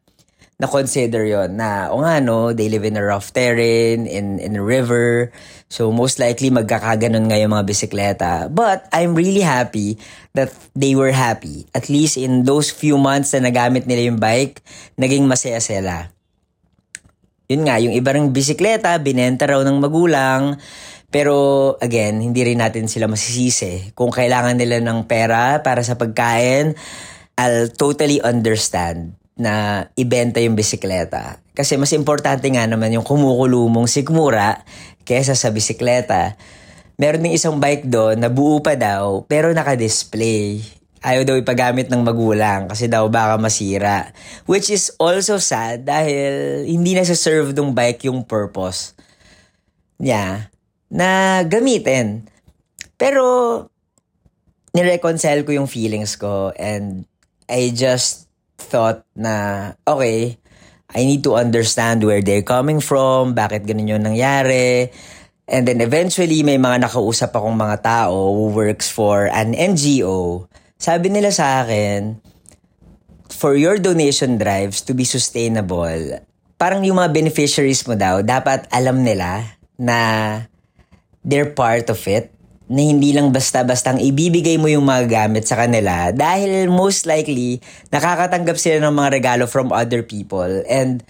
na 0.61 0.69
consider 0.69 1.25
yon 1.25 1.57
na 1.57 1.89
o 1.89 2.03
nga 2.03 2.19
no 2.19 2.53
they 2.53 2.69
live 2.69 2.85
in 2.85 2.99
a 2.99 3.01
rough 3.01 3.31
terrain 3.31 4.03
in 4.03 4.43
in 4.43 4.59
a 4.59 4.63
river. 4.63 5.31
So 5.71 5.87
most 5.89 6.19
likely 6.19 6.51
magkakaganon 6.51 7.31
nga 7.31 7.39
yung 7.39 7.55
mga 7.55 7.65
bisikleta. 7.65 8.33
But 8.51 8.91
I'm 8.91 9.15
really 9.15 9.41
happy 9.41 9.95
that 10.35 10.51
they 10.75 10.93
were 10.93 11.15
happy. 11.15 11.65
At 11.71 11.87
least 11.87 12.19
in 12.19 12.43
those 12.43 12.75
few 12.75 12.99
months 12.99 13.31
na 13.31 13.47
nagamit 13.47 13.87
nila 13.87 14.11
yung 14.11 14.19
bike 14.19 14.59
naging 14.99 15.31
masaya 15.31 15.63
sila. 15.63 16.11
Yun 17.47 17.63
nga 17.63 17.79
yung 17.79 17.95
iba 17.95 18.11
ring 18.11 18.35
bisikleta 18.35 18.99
binenta 18.99 19.47
raw 19.47 19.63
ng 19.63 19.79
magulang 19.79 20.59
pero 21.11 21.75
again, 21.83 22.23
hindi 22.23 22.41
rin 22.47 22.63
natin 22.63 22.87
sila 22.87 23.11
masisisi. 23.11 23.91
Kung 23.91 24.15
kailangan 24.15 24.55
nila 24.55 24.79
ng 24.79 25.11
pera 25.11 25.59
para 25.59 25.83
sa 25.83 25.99
pagkain, 25.99 26.73
I'll 27.35 27.67
totally 27.75 28.23
understand 28.23 29.19
na 29.35 29.85
ibenta 29.99 30.39
yung 30.39 30.55
bisikleta. 30.55 31.43
Kasi 31.51 31.75
mas 31.75 31.91
importante 31.91 32.47
nga 32.47 32.63
naman 32.63 32.95
yung 32.95 33.03
kumukulumong 33.03 33.91
sigmura 33.91 34.63
kesa 35.03 35.35
sa 35.35 35.51
bisikleta. 35.51 36.39
Meron 36.95 37.27
ding 37.27 37.35
isang 37.35 37.59
bike 37.59 37.91
doon 37.91 38.15
na 38.15 38.31
buo 38.31 38.63
pa 38.63 38.79
daw 38.79 39.27
pero 39.27 39.51
naka-display. 39.51 40.63
Ayaw 41.01 41.25
daw 41.25 41.35
ipagamit 41.35 41.89
ng 41.89 42.05
magulang 42.05 42.69
kasi 42.69 42.85
daw 42.85 43.09
baka 43.09 43.35
masira. 43.41 44.13
Which 44.45 44.69
is 44.69 44.93
also 45.01 45.41
sad 45.41 45.83
dahil 45.83 46.63
hindi 46.69 46.93
na 46.93 47.03
serve 47.03 47.51
ng 47.51 47.73
bike 47.73 48.07
yung 48.07 48.23
purpose 48.23 48.93
niya 49.97 50.50
na 50.91 51.41
gamitin. 51.47 52.27
Pero 52.99 53.23
nireconcile 54.75 55.47
ko 55.47 55.55
yung 55.55 55.71
feelings 55.71 56.19
ko 56.19 56.51
and 56.59 57.07
I 57.47 57.71
just 57.71 58.27
thought 58.59 59.03
na, 59.15 59.73
okay, 59.83 60.39
I 60.91 61.07
need 61.07 61.23
to 61.23 61.39
understand 61.39 62.03
where 62.03 62.21
they're 62.23 62.45
coming 62.45 62.83
from, 62.83 63.31
bakit 63.35 63.63
ganun 63.63 63.91
yung 63.91 64.03
nangyari. 64.03 64.91
And 65.51 65.67
then 65.67 65.83
eventually, 65.83 66.47
may 66.47 66.55
mga 66.55 66.87
nakausap 66.87 67.35
akong 67.35 67.59
mga 67.59 67.83
tao 67.83 68.31
who 68.31 68.55
works 68.55 68.87
for 68.87 69.27
an 69.27 69.51
NGO. 69.51 70.47
Sabi 70.79 71.11
nila 71.11 71.35
sa 71.35 71.63
akin, 71.63 72.23
for 73.27 73.59
your 73.59 73.75
donation 73.75 74.39
drives 74.39 74.79
to 74.87 74.95
be 74.95 75.03
sustainable, 75.03 76.23
parang 76.55 76.87
yung 76.87 77.03
mga 77.03 77.11
beneficiaries 77.11 77.83
mo 77.83 77.99
daw, 77.99 78.23
dapat 78.23 78.67
alam 78.71 79.03
nila 79.03 79.59
na 79.75 79.97
they're 81.25 81.49
part 81.49 81.89
of 81.89 82.01
it 82.09 82.33
na 82.71 82.87
hindi 82.87 83.11
lang 83.11 83.35
basta-bastang 83.35 83.99
ibibigay 83.99 84.55
mo 84.55 84.71
yung 84.71 84.87
mga 84.87 85.11
gamit 85.11 85.43
sa 85.43 85.59
kanila 85.59 86.15
dahil 86.15 86.71
most 86.71 87.03
likely 87.03 87.59
nakakatanggap 87.91 88.55
sila 88.55 88.87
ng 88.87 88.95
mga 88.95 89.09
regalo 89.19 89.43
from 89.43 89.75
other 89.75 89.99
people 89.99 90.47
and 90.71 91.03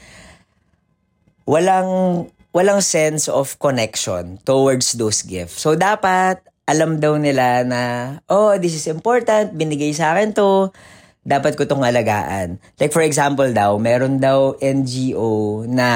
walang 1.46 2.26
walang 2.50 2.82
sense 2.82 3.30
of 3.30 3.56
connection 3.62 4.42
towards 4.44 4.98
those 4.98 5.22
gifts. 5.22 5.62
So 5.62 5.78
dapat 5.78 6.42
alam 6.66 6.98
daw 6.98 7.22
nila 7.22 7.62
na 7.62 7.82
oh, 8.26 8.58
this 8.58 8.74
is 8.74 8.90
important, 8.90 9.54
binigay 9.54 9.94
sa 9.94 10.18
akin 10.18 10.34
to, 10.34 10.74
dapat 11.22 11.54
ko 11.54 11.70
tong 11.70 11.86
alagaan. 11.86 12.58
Like 12.82 12.90
for 12.90 13.06
example 13.06 13.48
daw, 13.54 13.78
meron 13.78 14.18
daw 14.18 14.58
NGO 14.58 15.70
na 15.70 15.90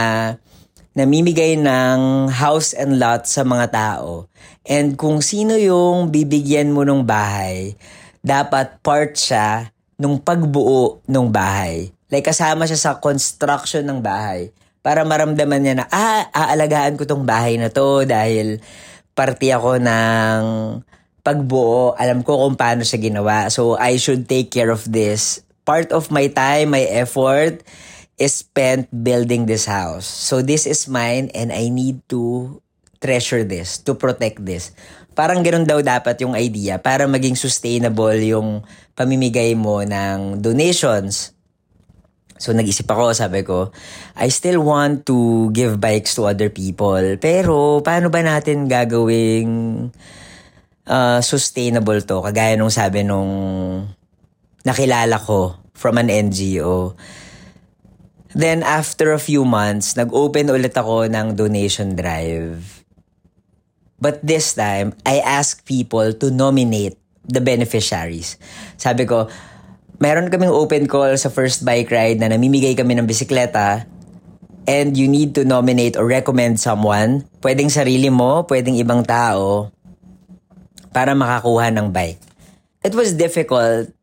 namimigay 0.96 1.60
ng 1.60 2.32
house 2.32 2.72
and 2.72 2.96
lot 2.96 3.28
sa 3.28 3.44
mga 3.44 3.68
tao. 3.76 4.32
And 4.64 4.96
kung 4.96 5.20
sino 5.20 5.60
yung 5.60 6.08
bibigyan 6.10 6.72
mo 6.72 6.88
ng 6.88 7.04
bahay, 7.04 7.76
dapat 8.24 8.80
part 8.80 9.14
siya 9.20 9.70
nung 10.00 10.24
pagbuo 10.24 11.04
ng 11.04 11.28
bahay. 11.28 11.92
Like 12.08 12.32
kasama 12.32 12.64
siya 12.64 12.80
sa 12.80 12.92
construction 13.04 13.84
ng 13.84 14.00
bahay. 14.00 14.56
Para 14.80 15.04
maramdaman 15.04 15.62
niya 15.62 15.76
na, 15.84 15.86
ah, 15.92 16.32
aalagaan 16.32 16.96
ko 16.96 17.04
tong 17.04 17.28
bahay 17.28 17.60
na 17.60 17.68
to 17.68 18.08
dahil 18.08 18.64
party 19.12 19.52
ako 19.52 19.82
ng 19.84 20.40
pagbuo. 21.26 21.98
Alam 21.98 22.22
ko 22.22 22.46
kung 22.46 22.56
paano 22.56 22.86
siya 22.86 23.02
ginawa. 23.02 23.50
So, 23.50 23.76
I 23.82 23.98
should 23.98 24.30
take 24.30 24.54
care 24.54 24.70
of 24.70 24.86
this. 24.86 25.42
Part 25.66 25.90
of 25.90 26.14
my 26.14 26.30
time, 26.30 26.78
my 26.78 26.86
effort, 26.86 27.66
is 28.16 28.44
spent 28.44 28.88
building 28.92 29.46
this 29.46 29.68
house. 29.68 30.08
So 30.08 30.40
this 30.40 30.64
is 30.64 30.88
mine 30.88 31.32
and 31.36 31.52
I 31.52 31.68
need 31.68 32.04
to 32.10 32.62
treasure 33.04 33.44
this, 33.44 33.78
to 33.84 33.94
protect 33.96 34.44
this. 34.44 34.72
Parang 35.16 35.44
ganun 35.44 35.68
daw 35.68 35.80
dapat 35.80 36.20
yung 36.24 36.36
idea 36.36 36.80
para 36.80 37.08
maging 37.08 37.40
sustainable 37.40 38.16
yung 38.20 38.64
pamimigay 38.96 39.56
mo 39.56 39.84
ng 39.84 40.40
donations. 40.44 41.36
So 42.36 42.52
nag-isip 42.52 42.88
ako, 42.88 43.16
sabi 43.16 43.48
ko, 43.48 43.72
I 44.20 44.28
still 44.28 44.60
want 44.60 45.08
to 45.08 45.48
give 45.56 45.80
bikes 45.80 46.20
to 46.20 46.28
other 46.28 46.52
people. 46.52 47.16
Pero 47.16 47.80
paano 47.80 48.12
ba 48.12 48.20
natin 48.20 48.68
gagawing 48.68 49.48
uh, 50.84 51.20
sustainable 51.24 52.04
to? 52.04 52.20
Kagaya 52.20 52.60
nung 52.60 52.72
sabi 52.72 53.08
nung 53.08 53.32
nakilala 54.68 55.16
ko 55.16 55.72
from 55.72 55.96
an 55.96 56.12
NGO 56.12 56.96
Then 58.36 58.68
after 58.68 59.16
a 59.16 59.24
few 59.24 59.48
months, 59.48 59.96
nag-open 59.96 60.52
ulit 60.52 60.76
ako 60.76 61.08
ng 61.08 61.40
donation 61.40 61.96
drive. 61.96 62.84
But 63.96 64.20
this 64.20 64.52
time, 64.52 64.92
I 65.08 65.24
asked 65.24 65.64
people 65.64 66.12
to 66.20 66.28
nominate 66.28 67.00
the 67.24 67.40
beneficiaries. 67.40 68.36
Sabi 68.76 69.08
ko, 69.08 69.32
meron 70.04 70.28
kaming 70.28 70.52
open 70.52 70.92
call 70.92 71.16
sa 71.16 71.32
first 71.32 71.64
bike 71.64 71.88
ride 71.88 72.20
na 72.20 72.28
namimigay 72.28 72.76
kami 72.76 73.00
ng 73.00 73.08
bisikleta 73.08 73.88
and 74.68 75.00
you 75.00 75.08
need 75.08 75.32
to 75.40 75.48
nominate 75.48 75.96
or 75.96 76.04
recommend 76.04 76.60
someone. 76.60 77.24
Pwedeng 77.40 77.72
sarili 77.72 78.12
mo, 78.12 78.44
pwedeng 78.52 78.76
ibang 78.76 79.08
tao 79.08 79.72
para 80.92 81.16
makakuha 81.16 81.72
ng 81.72 81.88
bike. 81.88 82.20
It 82.84 82.92
was 82.92 83.16
difficult 83.16 83.95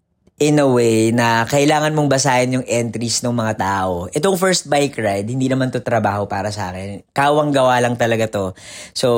in 0.43 0.59
a 0.59 0.67
way 0.67 1.15
na 1.15 1.47
kailangan 1.47 1.95
mong 1.95 2.11
basahin 2.11 2.59
yung 2.59 2.67
entries 2.67 3.23
ng 3.23 3.31
mga 3.31 3.63
tao. 3.63 4.11
Itong 4.11 4.35
first 4.35 4.67
bike 4.67 4.99
ride, 4.99 5.31
hindi 5.31 5.47
naman 5.47 5.71
to 5.71 5.79
trabaho 5.79 6.27
para 6.27 6.51
sa 6.51 6.75
akin. 6.75 7.07
Kawang 7.15 7.55
gawa 7.55 7.79
lang 7.79 7.95
talaga 7.95 8.27
to. 8.27 8.51
So, 8.91 9.09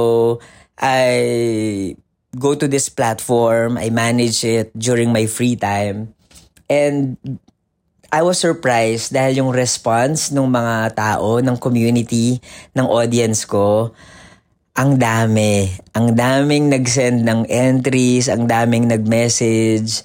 I 0.76 1.96
go 2.36 2.52
to 2.52 2.68
this 2.68 2.92
platform, 2.92 3.80
I 3.80 3.88
manage 3.88 4.44
it 4.44 4.68
during 4.76 5.16
my 5.16 5.24
free 5.24 5.56
time. 5.56 6.12
And 6.68 7.16
I 8.12 8.20
was 8.20 8.36
surprised 8.36 9.16
dahil 9.16 9.40
yung 9.40 9.50
response 9.56 10.28
ng 10.28 10.44
mga 10.44 10.92
tao, 10.92 11.40
ng 11.40 11.56
community, 11.56 12.36
ng 12.76 12.84
audience 12.84 13.48
ko, 13.48 13.96
ang 14.76 15.00
dami. 15.00 15.72
Ang 15.96 16.12
daming 16.12 16.68
nag-send 16.68 17.24
ng 17.24 17.48
entries, 17.48 18.28
ang 18.28 18.44
daming 18.44 18.92
nag-message. 18.92 20.04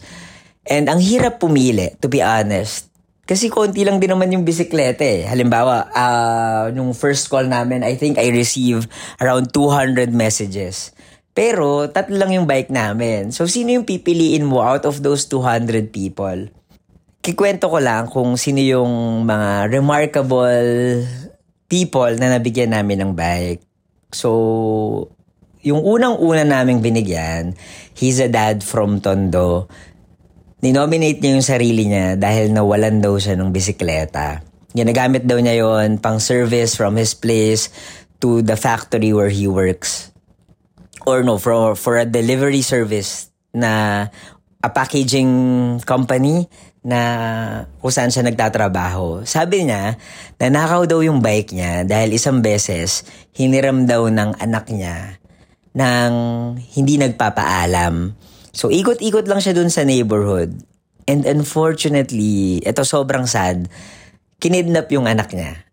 And 0.70 0.86
ang 0.86 1.02
hirap 1.02 1.42
pumili, 1.42 1.98
to 1.98 2.06
be 2.06 2.22
honest. 2.22 2.94
Kasi 3.26 3.50
konti 3.50 3.82
lang 3.82 3.98
din 3.98 4.14
naman 4.14 4.30
yung 4.30 4.46
bisikleta 4.46 5.02
eh. 5.02 5.26
Halimbawa, 5.26 5.90
uh, 5.90 6.66
nung 6.74 6.94
first 6.94 7.30
call 7.30 7.50
namin, 7.50 7.82
I 7.82 7.98
think 7.98 8.22
I 8.22 8.30
received 8.30 8.90
around 9.18 9.50
200 9.54 10.14
messages. 10.14 10.94
Pero, 11.34 11.90
tatlo 11.90 12.18
lang 12.18 12.34
yung 12.34 12.50
bike 12.50 12.74
namin. 12.74 13.30
So, 13.34 13.46
sino 13.46 13.74
yung 13.74 13.86
pipiliin 13.86 14.46
mo 14.46 14.62
out 14.62 14.86
of 14.86 15.02
those 15.06 15.30
200 15.30 15.94
people? 15.94 16.50
Kikwento 17.22 17.70
ko 17.70 17.78
lang 17.82 18.10
kung 18.10 18.34
sino 18.38 18.62
yung 18.62 19.26
mga 19.26 19.74
remarkable 19.74 21.06
people 21.70 22.10
na 22.18 22.34
nabigyan 22.34 22.74
namin 22.74 23.06
ng 23.06 23.12
bike. 23.14 23.62
So, 24.10 25.10
yung 25.62 25.86
unang-una 25.86 26.42
naming 26.42 26.82
binigyan, 26.82 27.54
he's 27.94 28.18
a 28.18 28.32
dad 28.32 28.66
from 28.66 29.06
Tondo 29.06 29.70
ninominate 30.60 31.20
niya 31.20 31.32
yung 31.40 31.48
sarili 31.48 31.84
niya 31.88 32.20
dahil 32.20 32.52
nawalan 32.52 33.00
daw 33.00 33.16
siya 33.16 33.40
ng 33.40 33.52
bisikleta. 33.52 34.44
Ginagamit 34.76 35.26
daw 35.26 35.40
niya 35.42 35.66
yon 35.66 35.98
pang 35.98 36.22
service 36.22 36.78
from 36.78 37.00
his 37.00 37.18
place 37.18 37.74
to 38.22 38.44
the 38.46 38.60
factory 38.60 39.16
where 39.16 39.32
he 39.32 39.48
works. 39.48 40.12
Or 41.08 41.24
no, 41.24 41.40
for, 41.40 41.74
for 41.74 41.98
a 41.98 42.06
delivery 42.06 42.62
service 42.62 43.32
na 43.56 44.06
a 44.60 44.70
packaging 44.70 45.32
company 45.88 46.46
na 46.84 47.02
kung 47.80 47.92
saan 47.92 48.12
siya 48.12 48.28
nagtatrabaho. 48.28 49.24
Sabi 49.24 49.68
niya, 49.68 49.96
nanakaw 50.40 50.86
daw 50.86 51.00
yung 51.04 51.24
bike 51.24 51.56
niya 51.56 51.88
dahil 51.88 52.16
isang 52.16 52.44
beses 52.44 53.08
hiniram 53.36 53.88
daw 53.88 54.08
ng 54.08 54.38
anak 54.40 54.68
niya 54.72 55.20
ng 55.76 56.12
hindi 56.76 57.00
nagpapaalam 57.00 58.16
So, 58.52 58.74
ikot-ikot 58.74 59.30
lang 59.30 59.42
siya 59.42 59.54
dun 59.56 59.70
sa 59.70 59.86
neighborhood. 59.86 60.54
And 61.10 61.26
unfortunately, 61.26 62.62
ito 62.62 62.82
sobrang 62.86 63.26
sad, 63.26 63.70
kinidnap 64.38 64.90
yung 64.94 65.10
anak 65.10 65.34
niya. 65.34 65.66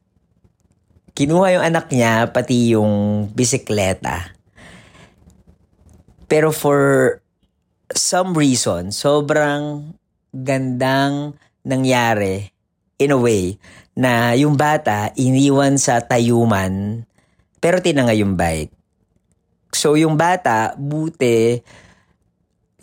Kinuha 1.17 1.61
yung 1.61 1.65
anak 1.65 1.93
niya, 1.93 2.33
pati 2.33 2.77
yung 2.77 3.27
bisikleta. 3.33 4.37
Pero 6.29 6.53
for 6.53 7.21
some 7.93 8.37
reason, 8.37 8.93
sobrang 8.93 9.97
gandang 10.33 11.37
nangyari 11.65 12.53
in 13.01 13.13
a 13.13 13.21
way 13.21 13.57
na 13.97 14.37
yung 14.37 14.57
bata 14.57 15.13
iniwan 15.17 15.81
sa 15.81 16.05
tayuman 16.05 17.05
pero 17.67 17.81
tinanga 17.81 18.13
yung 18.13 18.37
bike. 18.37 18.73
So 19.73 19.97
yung 19.99 20.15
bata, 20.15 20.77
buti, 20.79 21.61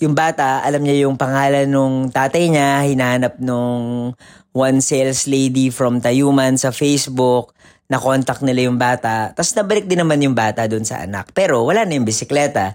yung 0.03 0.13
bata, 0.13 0.59
alam 0.61 0.83
niya 0.83 1.07
yung 1.07 1.15
pangalan 1.15 1.65
nung 1.71 2.11
tatay 2.11 2.51
niya, 2.51 2.83
hinahanap 2.83 3.39
nung 3.39 4.11
one 4.51 4.79
sales 4.83 5.25
lady 5.25 5.71
from 5.71 6.03
Tayuman 6.03 6.59
sa 6.59 6.75
Facebook, 6.75 7.55
na 7.93 8.01
contact 8.01 8.41
nila 8.41 8.65
yung 8.65 8.79
bata. 8.81 9.35
Tapos 9.37 9.53
nabalik 9.53 9.85
din 9.85 10.01
naman 10.01 10.17
yung 10.23 10.33
bata 10.33 10.65
doon 10.65 10.81
sa 10.81 11.03
anak. 11.03 11.29
Pero 11.35 11.61
wala 11.67 11.85
na 11.85 11.93
yung 11.93 12.07
bisikleta. 12.07 12.73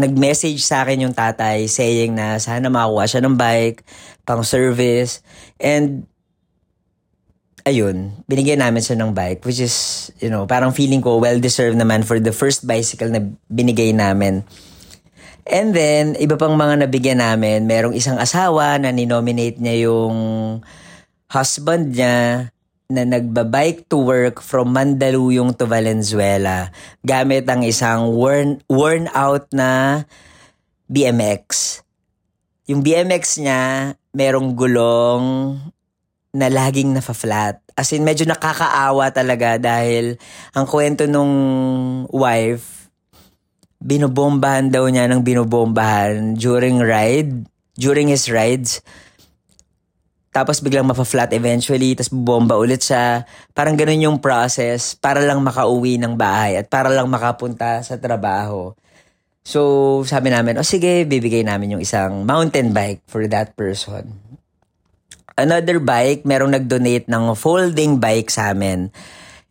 Nag-message 0.00 0.64
sa 0.64 0.82
akin 0.82 1.04
yung 1.04 1.14
tatay 1.14 1.68
saying 1.68 2.16
na 2.16 2.40
sana 2.40 2.72
makakuha 2.72 3.04
siya 3.04 3.20
ng 3.22 3.36
bike, 3.36 3.84
pang 4.24 4.40
service. 4.40 5.20
And 5.60 6.08
ayun, 7.68 8.24
binigyan 8.24 8.64
namin 8.64 8.80
siya 8.80 8.96
ng 8.96 9.12
bike 9.12 9.44
which 9.44 9.60
is, 9.60 10.08
you 10.18 10.32
know, 10.32 10.48
parang 10.48 10.72
feeling 10.72 11.04
ko 11.04 11.20
well-deserved 11.20 11.76
naman 11.76 12.02
for 12.02 12.16
the 12.16 12.32
first 12.32 12.64
bicycle 12.64 13.12
na 13.12 13.20
binigay 13.52 13.92
namin. 13.92 14.42
And 15.44 15.76
then, 15.76 16.16
iba 16.16 16.40
pang 16.40 16.56
mga 16.56 16.88
nabigyan 16.88 17.20
namin, 17.20 17.68
merong 17.68 17.92
isang 17.92 18.16
asawa 18.16 18.80
na 18.80 18.88
ninominate 18.88 19.60
niya 19.60 19.92
yung 19.92 20.16
husband 21.28 21.92
niya 21.92 22.48
na 22.88 23.02
nagbabike 23.04 23.88
to 23.88 24.00
work 24.00 24.40
from 24.40 24.72
Mandaluyong 24.72 25.56
to 25.56 25.64
Valenzuela 25.64 26.68
gamit 27.00 27.48
ang 27.48 27.64
isang 27.64 28.12
worn, 28.12 28.60
worn 28.68 29.08
out 29.12 29.48
na 29.52 30.04
BMX. 30.88 31.80
Yung 32.68 32.80
BMX 32.80 33.40
niya, 33.44 33.92
merong 34.16 34.56
gulong 34.56 35.24
na 36.34 36.46
laging 36.48 36.92
nafa-flat. 36.96 37.60
As 37.76 37.90
in, 37.92 38.06
medyo 38.06 38.24
nakakaawa 38.24 39.10
talaga 39.12 39.60
dahil 39.60 40.16
ang 40.56 40.64
kwento 40.64 41.04
nung 41.04 41.34
wife, 42.08 42.83
binobombahan 43.84 44.72
daw 44.72 44.88
niya 44.88 45.04
ng 45.12 45.20
binobombahan 45.20 46.40
during 46.40 46.80
ride, 46.80 47.44
during 47.76 48.08
his 48.08 48.32
rides. 48.32 48.80
Tapos 50.34 50.58
biglang 50.58 50.88
mapa-flat 50.88 51.30
eventually, 51.30 51.94
tapos 51.94 52.10
bomba 52.10 52.58
ulit 52.58 52.82
siya. 52.82 53.22
Parang 53.54 53.78
ganun 53.78 54.02
yung 54.02 54.18
process 54.18 54.98
para 54.98 55.22
lang 55.22 55.38
makauwi 55.44 56.00
ng 56.00 56.18
bahay 56.18 56.58
at 56.58 56.66
para 56.66 56.90
lang 56.90 57.06
makapunta 57.06 57.78
sa 57.86 58.00
trabaho. 58.00 58.74
So, 59.44 60.00
sabi 60.08 60.32
namin, 60.32 60.56
o 60.56 60.64
oh, 60.64 60.66
sige, 60.66 61.04
bibigay 61.04 61.44
namin 61.44 61.76
yung 61.76 61.84
isang 61.84 62.24
mountain 62.24 62.72
bike 62.72 63.04
for 63.06 63.28
that 63.28 63.52
person. 63.54 64.16
Another 65.36 65.78
bike, 65.78 66.24
merong 66.24 66.56
nag-donate 66.56 67.06
ng 67.06 67.36
folding 67.36 68.00
bike 68.00 68.32
sa 68.32 68.56
amin. 68.56 68.88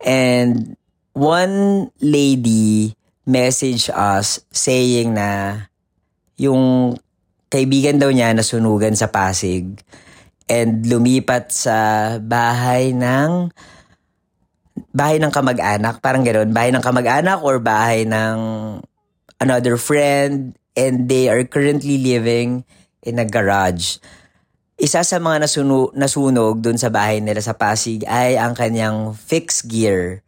And 0.02 0.76
one 1.14 1.88
lady 2.02 2.98
message 3.24 3.88
us 3.92 4.44
saying 4.52 5.16
na 5.16 5.64
yung 6.36 6.96
kaibigan 7.48 8.02
daw 8.02 8.12
niya 8.12 8.36
nasunugan 8.36 8.98
sa 8.98 9.08
Pasig 9.08 9.80
and 10.52 10.84
lumipat 10.84 11.54
sa 11.54 11.78
bahay 12.20 12.92
ng 12.92 13.54
bahay 14.90 15.22
ng 15.22 15.30
kamag-anak, 15.30 16.02
parang 16.02 16.26
ganoon, 16.26 16.50
bahay 16.50 16.74
ng 16.74 16.84
kamag-anak 16.84 17.40
or 17.46 17.62
bahay 17.62 18.06
ng 18.10 18.38
another 19.38 19.78
friend 19.78 20.58
and 20.74 21.06
they 21.06 21.30
are 21.30 21.46
currently 21.46 22.02
living 22.02 22.66
in 23.06 23.22
a 23.22 23.28
garage. 23.28 24.02
Isa 24.74 25.06
sa 25.06 25.22
mga 25.22 25.46
nasuno, 25.46 25.94
nasunog 25.94 26.60
dun 26.60 26.82
sa 26.82 26.90
bahay 26.90 27.22
nila 27.22 27.40
sa 27.40 27.54
Pasig 27.54 28.02
ay 28.10 28.36
ang 28.36 28.58
kanyang 28.58 29.14
fixed 29.14 29.70
gear 29.70 30.26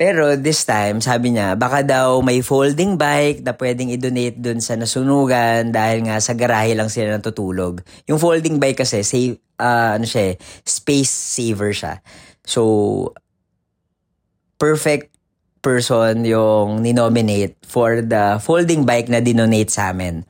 pero 0.00 0.32
this 0.32 0.64
time, 0.64 1.04
sabi 1.04 1.36
niya, 1.36 1.60
baka 1.60 1.84
daw 1.84 2.24
may 2.24 2.40
folding 2.40 2.96
bike 2.96 3.44
na 3.44 3.52
pwedeng 3.52 3.92
i-donate 3.92 4.40
dun 4.40 4.56
sa 4.56 4.72
nasunugan 4.72 5.76
dahil 5.76 6.08
nga 6.08 6.16
sa 6.24 6.32
garahe 6.32 6.72
lang 6.72 6.88
sila 6.88 7.20
natutulog. 7.20 7.84
Yung 8.08 8.16
folding 8.16 8.56
bike 8.56 8.80
kasi, 8.80 9.04
save, 9.04 9.36
uh, 9.60 10.00
ano 10.00 10.08
siya, 10.08 10.32
eh, 10.32 10.34
space 10.64 11.12
saver 11.12 11.76
siya. 11.76 12.00
So, 12.48 13.12
perfect 14.56 15.12
person 15.60 16.24
yung 16.24 16.80
ninominate 16.80 17.60
for 17.68 18.00
the 18.00 18.40
folding 18.40 18.88
bike 18.88 19.12
na 19.12 19.20
dinonate 19.20 19.68
sa 19.68 19.92
amin. 19.92 20.24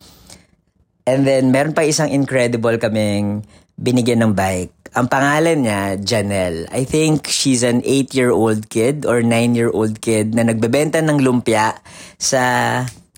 And 1.07 1.23
then, 1.23 1.55
meron 1.55 1.79
pa 1.79 1.87
isang 1.87 2.11
incredible 2.11 2.75
kaming 2.75 3.47
binigyan 3.79 4.27
ng 4.27 4.35
bike. 4.35 4.80
Ang 4.91 5.07
pangalan 5.07 5.63
niya, 5.63 5.83
Janelle. 6.03 6.67
I 6.75 6.83
think 6.83 7.31
she's 7.31 7.63
an 7.63 7.79
8-year-old 7.87 8.67
kid 8.67 9.07
or 9.07 9.23
9-year-old 9.23 10.03
kid 10.03 10.35
na 10.35 10.43
nagbebenta 10.43 10.99
ng 10.99 11.23
lumpia 11.23 11.79
sa 12.19 12.43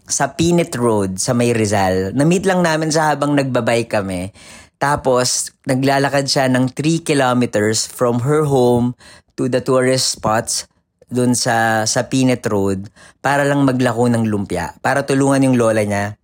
sa 0.04 0.36
Pinit 0.36 0.76
Road 0.76 1.16
sa 1.16 1.32
May 1.32 1.56
Rizal. 1.56 2.12
Na-meet 2.12 2.44
lang 2.44 2.60
namin 2.60 2.92
sa 2.92 3.08
habang 3.08 3.32
nagbabay 3.32 3.88
kami. 3.88 4.36
Tapos, 4.76 5.56
naglalakad 5.64 6.28
siya 6.28 6.52
ng 6.52 6.76
3 6.76 7.08
kilometers 7.08 7.88
from 7.88 8.20
her 8.28 8.44
home 8.44 8.92
to 9.40 9.48
the 9.48 9.64
tourist 9.64 10.12
spots 10.12 10.68
dun 11.08 11.32
sa, 11.32 11.88
sa 11.88 12.04
Pinit 12.04 12.44
Road 12.52 12.92
para 13.24 13.48
lang 13.48 13.64
maglako 13.64 14.12
ng 14.12 14.28
lumpia. 14.28 14.76
Para 14.84 15.08
tulungan 15.08 15.48
yung 15.48 15.56
lola 15.56 15.80
niya 15.80 16.20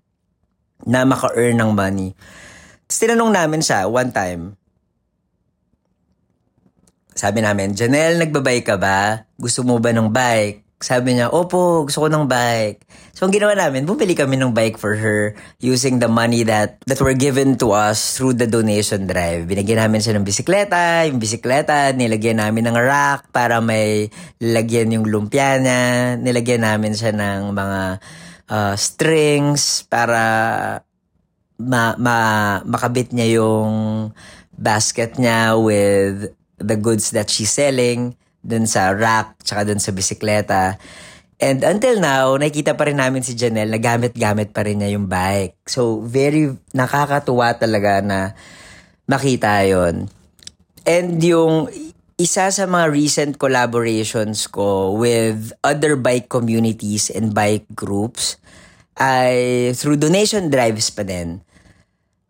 na 0.84 1.08
maka-earn 1.08 1.56
ng 1.56 1.72
money. 1.72 2.12
Tapos 2.84 2.98
tinanong 3.00 3.32
namin 3.32 3.64
siya 3.64 3.88
one 3.88 4.12
time, 4.12 4.60
sabi 7.18 7.42
namin, 7.42 7.74
Janelle, 7.74 8.22
nagbabay 8.22 8.62
ka 8.62 8.78
ba? 8.78 9.26
Gusto 9.34 9.66
mo 9.66 9.82
ba 9.82 9.90
ng 9.90 10.06
bike? 10.06 10.78
Sabi 10.78 11.18
niya, 11.18 11.34
opo, 11.34 11.82
gusto 11.82 12.06
ko 12.06 12.08
ng 12.08 12.30
bike. 12.30 12.86
So, 13.10 13.26
ang 13.26 13.34
ginawa 13.34 13.58
namin, 13.58 13.82
bumili 13.82 14.14
kami 14.14 14.38
ng 14.38 14.54
bike 14.54 14.78
for 14.78 14.94
her 14.94 15.34
using 15.58 15.98
the 15.98 16.06
money 16.06 16.46
that 16.46 16.78
that 16.86 17.02
were 17.02 17.18
given 17.18 17.58
to 17.58 17.74
us 17.74 18.14
through 18.14 18.38
the 18.38 18.46
donation 18.46 19.10
drive. 19.10 19.50
Binigyan 19.50 19.82
namin 19.82 19.98
siya 19.98 20.14
ng 20.14 20.22
bisikleta. 20.22 21.02
Yung 21.10 21.18
bisikleta, 21.18 21.90
nilagyan 21.90 22.38
namin 22.38 22.70
ng 22.70 22.78
rack 22.78 23.34
para 23.34 23.58
may 23.58 24.06
lagyan 24.38 24.94
yung 24.94 25.10
lumpia 25.10 25.58
niya. 25.58 26.14
Nilagyan 26.14 26.62
namin 26.62 26.94
siya 26.94 27.10
ng 27.10 27.50
mga 27.50 27.80
uh, 28.46 28.74
strings 28.78 29.82
para 29.90 30.22
ma, 31.58 31.98
ma, 31.98 32.18
makabit 32.62 33.10
niya 33.10 33.42
yung 33.42 34.14
basket 34.54 35.18
niya 35.18 35.58
with 35.58 36.37
the 36.58 36.76
goods 36.78 37.14
that 37.14 37.30
she's 37.30 37.50
selling 37.50 38.18
dun 38.42 38.66
sa 38.66 38.94
rack, 38.94 39.38
tsaka 39.42 39.66
dun 39.66 39.82
sa 39.82 39.90
bisikleta. 39.90 40.78
And 41.38 41.62
until 41.62 42.02
now, 42.02 42.34
nakikita 42.34 42.74
pa 42.74 42.90
rin 42.90 42.98
namin 42.98 43.22
si 43.22 43.38
Janelle 43.38 43.70
na 43.70 43.78
gamit-gamit 43.78 44.50
pa 44.50 44.66
rin 44.66 44.82
niya 44.82 44.98
yung 44.98 45.06
bike. 45.06 45.70
So, 45.70 46.02
very 46.02 46.50
nakakatuwa 46.74 47.54
talaga 47.54 48.02
na 48.02 48.34
makita 49.06 49.62
yon 49.62 50.10
And 50.82 51.22
yung 51.22 51.70
isa 52.18 52.50
sa 52.50 52.64
mga 52.66 52.86
recent 52.90 53.32
collaborations 53.38 54.50
ko 54.50 54.98
with 54.98 55.54
other 55.62 55.94
bike 55.94 56.26
communities 56.26 57.06
and 57.14 57.30
bike 57.30 57.70
groups 57.78 58.34
ay 58.98 59.70
through 59.78 59.94
donation 59.94 60.50
drives 60.50 60.90
pa 60.90 61.06
din. 61.06 61.38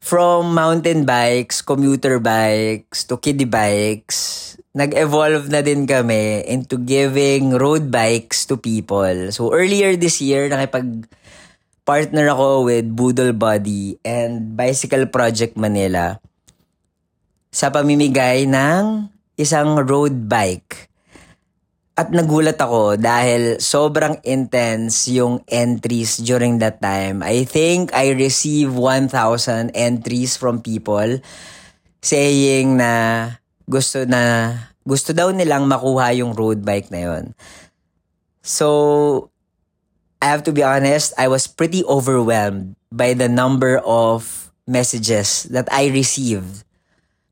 From 0.09 0.57
mountain 0.57 1.05
bikes, 1.05 1.61
commuter 1.61 2.17
bikes, 2.17 3.05
to 3.13 3.21
kiddie 3.21 3.45
bikes, 3.45 4.57
nag-evolve 4.73 5.53
na 5.53 5.61
din 5.61 5.85
kami 5.85 6.49
into 6.49 6.81
giving 6.81 7.53
road 7.53 7.93
bikes 7.93 8.49
to 8.49 8.57
people. 8.57 9.29
So 9.37 9.53
earlier 9.53 10.01
this 10.01 10.25
year, 10.25 10.49
nakipag 10.49 11.05
partner 11.85 12.33
ako 12.33 12.73
with 12.73 12.89
Boodle 12.89 13.37
Body 13.37 14.01
and 14.01 14.57
Bicycle 14.57 15.13
Project 15.13 15.61
Manila 15.61 16.17
sa 17.53 17.69
pamimigay 17.69 18.49
ng 18.49 19.13
isang 19.37 19.77
road 19.85 20.25
bike. 20.25 20.88
At 21.99 22.15
nagulat 22.15 22.63
ako 22.63 22.95
dahil 22.95 23.59
sobrang 23.59 24.23
intense 24.23 25.11
yung 25.11 25.43
entries 25.51 26.23
during 26.23 26.63
that 26.63 26.79
time. 26.79 27.27
I 27.27 27.43
think 27.43 27.91
I 27.91 28.15
received 28.15 28.71
1,000 28.71 29.75
entries 29.75 30.39
from 30.39 30.63
people 30.63 31.19
saying 31.99 32.79
na 32.79 32.93
gusto 33.67 34.07
na 34.07 34.55
gusto 34.87 35.11
daw 35.11 35.35
nilang 35.35 35.67
makuha 35.67 36.15
yung 36.15 36.39
road 36.39 36.63
bike 36.63 36.95
na 36.95 37.01
yon. 37.03 37.25
So, 38.47 39.29
I 40.23 40.31
have 40.31 40.47
to 40.47 40.55
be 40.55 40.63
honest, 40.63 41.13
I 41.19 41.27
was 41.27 41.51
pretty 41.51 41.83
overwhelmed 41.85 42.79
by 42.95 43.13
the 43.13 43.29
number 43.29 43.83
of 43.83 44.49
messages 44.71 45.51
that 45.51 45.69
I 45.75 45.91
received. 45.93 46.65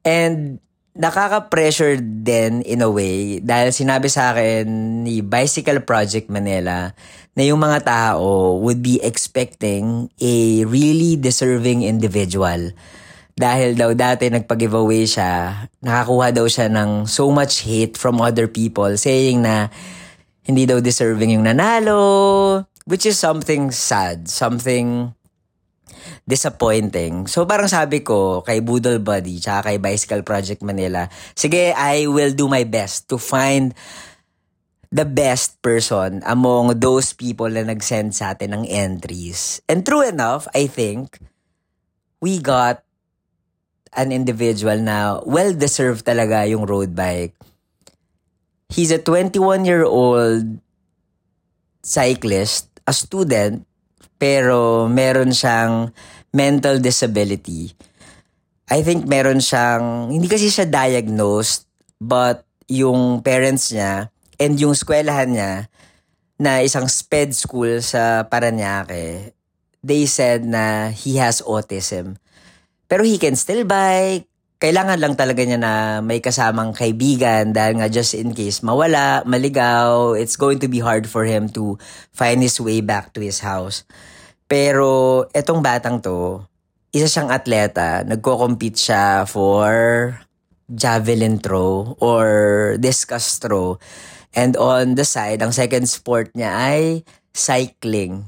And 0.04 0.60
nakaka-pressure 0.96 2.00
din 2.00 2.64
in 2.64 2.80
a 2.80 2.88
way 2.88 3.38
dahil 3.44 3.68
sinabi 3.68 4.08
sa 4.08 4.32
akin 4.32 4.64
ni 5.04 5.20
Bicycle 5.20 5.84
Project 5.84 6.32
Manila 6.32 6.96
na 7.36 7.42
yung 7.44 7.60
mga 7.60 7.84
tao 7.84 8.56
would 8.56 8.80
be 8.80 8.96
expecting 9.04 10.08
a 10.16 10.64
really 10.64 11.20
deserving 11.20 11.84
individual. 11.84 12.72
Dahil 13.36 13.76
daw 13.76 13.92
dati 13.92 14.32
nagpag-giveaway 14.32 15.04
siya, 15.04 15.68
nakakuha 15.84 16.32
daw 16.32 16.48
siya 16.48 16.72
ng 16.72 17.04
so 17.04 17.28
much 17.28 17.68
hate 17.68 18.00
from 18.00 18.24
other 18.24 18.48
people 18.48 18.88
saying 18.96 19.44
na 19.44 19.68
hindi 20.48 20.64
daw 20.64 20.80
deserving 20.80 21.36
yung 21.36 21.44
nanalo, 21.44 22.64
which 22.88 23.04
is 23.04 23.20
something 23.20 23.68
sad, 23.68 24.32
something 24.32 25.12
disappointing. 26.24 27.26
So 27.26 27.44
parang 27.44 27.68
sabi 27.68 28.00
ko 28.00 28.40
kay 28.46 28.62
Boodle 28.62 29.02
Buddy 29.02 29.42
tsaka 29.42 29.70
kay 29.72 29.78
Bicycle 29.82 30.22
Project 30.22 30.62
Manila, 30.62 31.10
sige, 31.34 31.74
I 31.74 32.06
will 32.06 32.32
do 32.32 32.46
my 32.46 32.64
best 32.64 33.10
to 33.10 33.18
find 33.20 33.74
the 34.94 35.04
best 35.04 35.60
person 35.60 36.22
among 36.22 36.78
those 36.78 37.12
people 37.12 37.50
na 37.50 37.66
nag-send 37.66 38.14
sa 38.14 38.32
atin 38.32 38.54
ng 38.54 38.64
entries. 38.70 39.60
And 39.66 39.82
true 39.82 40.06
enough, 40.06 40.46
I 40.54 40.70
think, 40.70 41.18
we 42.22 42.38
got 42.38 42.86
an 43.92 44.14
individual 44.14 44.78
na 44.78 45.20
well-deserved 45.26 46.06
talaga 46.06 46.46
yung 46.48 46.64
road 46.64 46.94
bike. 46.94 47.34
He's 48.70 48.94
a 48.94 49.02
21-year-old 49.02 50.62
cyclist, 51.82 52.70
a 52.86 52.92
student, 52.94 53.65
pero 54.16 54.88
meron 54.88 55.32
siyang 55.32 55.92
mental 56.32 56.80
disability. 56.80 57.72
I 58.66 58.82
think 58.82 59.06
meron 59.06 59.38
siyang, 59.38 60.10
hindi 60.10 60.26
kasi 60.26 60.50
siya 60.50 60.66
diagnosed, 60.66 61.70
but 62.02 62.44
yung 62.66 63.22
parents 63.22 63.70
niya 63.70 64.10
and 64.36 64.58
yung 64.58 64.74
eskwelahan 64.74 65.30
niya 65.32 65.52
na 66.36 66.60
isang 66.60 66.84
sped 66.90 67.32
school 67.32 67.80
sa 67.80 68.28
Paranaque, 68.28 69.32
they 69.80 70.04
said 70.04 70.44
na 70.44 70.92
he 70.92 71.16
has 71.16 71.40
autism. 71.40 72.20
Pero 72.90 73.02
he 73.06 73.16
can 73.16 73.34
still 73.38 73.64
bike. 73.64 74.28
Kailangan 74.56 74.96
lang 74.96 75.12
talaga 75.20 75.44
niya 75.44 75.60
na 75.60 76.00
may 76.00 76.24
kasamang 76.24 76.72
kaibigan 76.72 77.52
dahil 77.52 77.76
nga 77.76 77.92
just 77.92 78.16
in 78.16 78.32
case 78.32 78.64
mawala, 78.64 79.20
maligaw, 79.28 80.16
it's 80.16 80.40
going 80.40 80.56
to 80.56 80.64
be 80.64 80.80
hard 80.80 81.04
for 81.04 81.28
him 81.28 81.52
to 81.52 81.76
find 82.16 82.40
his 82.40 82.56
way 82.56 82.80
back 82.80 83.12
to 83.12 83.20
his 83.20 83.44
house. 83.44 83.84
Pero 84.48 85.28
etong 85.36 85.60
batang 85.60 86.00
to, 86.00 86.40
isa 86.88 87.04
siyang 87.04 87.28
atleta, 87.28 88.00
nagko-compete 88.08 88.80
siya 88.80 89.28
for 89.28 89.68
javelin 90.72 91.36
throw 91.36 91.92
or 92.00 92.24
discus 92.80 93.36
throw. 93.36 93.76
And 94.32 94.56
on 94.56 94.96
the 94.96 95.04
side, 95.04 95.44
ang 95.44 95.52
second 95.52 95.84
sport 95.84 96.32
niya 96.32 96.56
ay 96.56 97.04
cycling. 97.36 98.24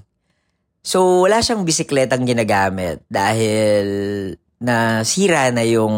So, 0.84 1.24
wala 1.24 1.40
siyang 1.40 1.64
bisikletang 1.64 2.28
ginagamit 2.28 3.00
dahil 3.08 3.84
na 4.58 5.06
sira 5.06 5.50
na 5.54 5.62
yung 5.62 5.94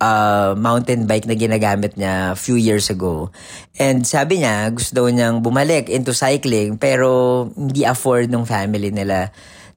uh, 0.00 0.52
mountain 0.56 1.06
bike 1.06 1.28
na 1.28 1.36
ginagamit 1.36 1.94
niya 1.94 2.34
few 2.34 2.56
years 2.56 2.90
ago. 2.90 3.30
And 3.78 4.02
sabi 4.02 4.42
niya, 4.42 4.72
gusto 4.74 4.96
daw 4.96 5.06
niyang 5.06 5.44
bumalik 5.44 5.86
into 5.92 6.16
cycling 6.16 6.80
pero 6.80 7.46
hindi 7.54 7.86
afford 7.86 8.32
ng 8.32 8.48
family 8.48 8.90
nila 8.90 9.30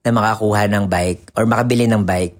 na 0.04 0.10
makakuha 0.10 0.68
ng 0.68 0.84
bike 0.90 1.32
or 1.38 1.46
makabili 1.46 1.86
ng 1.86 2.02
bike. 2.02 2.36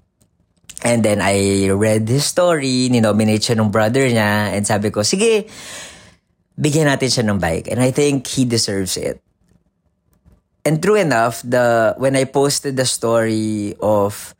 And 0.84 1.00
then 1.00 1.24
I 1.24 1.70
read 1.72 2.04
his 2.04 2.28
story, 2.28 2.92
ninominate 2.92 3.40
siya 3.40 3.56
ng 3.56 3.72
brother 3.72 4.04
niya, 4.04 4.52
and 4.52 4.68
sabi 4.68 4.92
ko, 4.92 5.00
sige, 5.00 5.48
bigyan 6.60 6.92
natin 6.92 7.08
siya 7.08 7.24
ng 7.24 7.40
bike. 7.40 7.72
And 7.72 7.80
I 7.80 7.88
think 7.88 8.28
he 8.28 8.44
deserves 8.44 9.00
it. 9.00 9.16
And 10.64 10.80
true 10.84 10.96
enough, 10.96 11.40
the 11.40 11.96
when 11.96 12.16
I 12.16 12.24
posted 12.24 12.76
the 12.76 12.88
story 12.88 13.76
of 13.80 14.36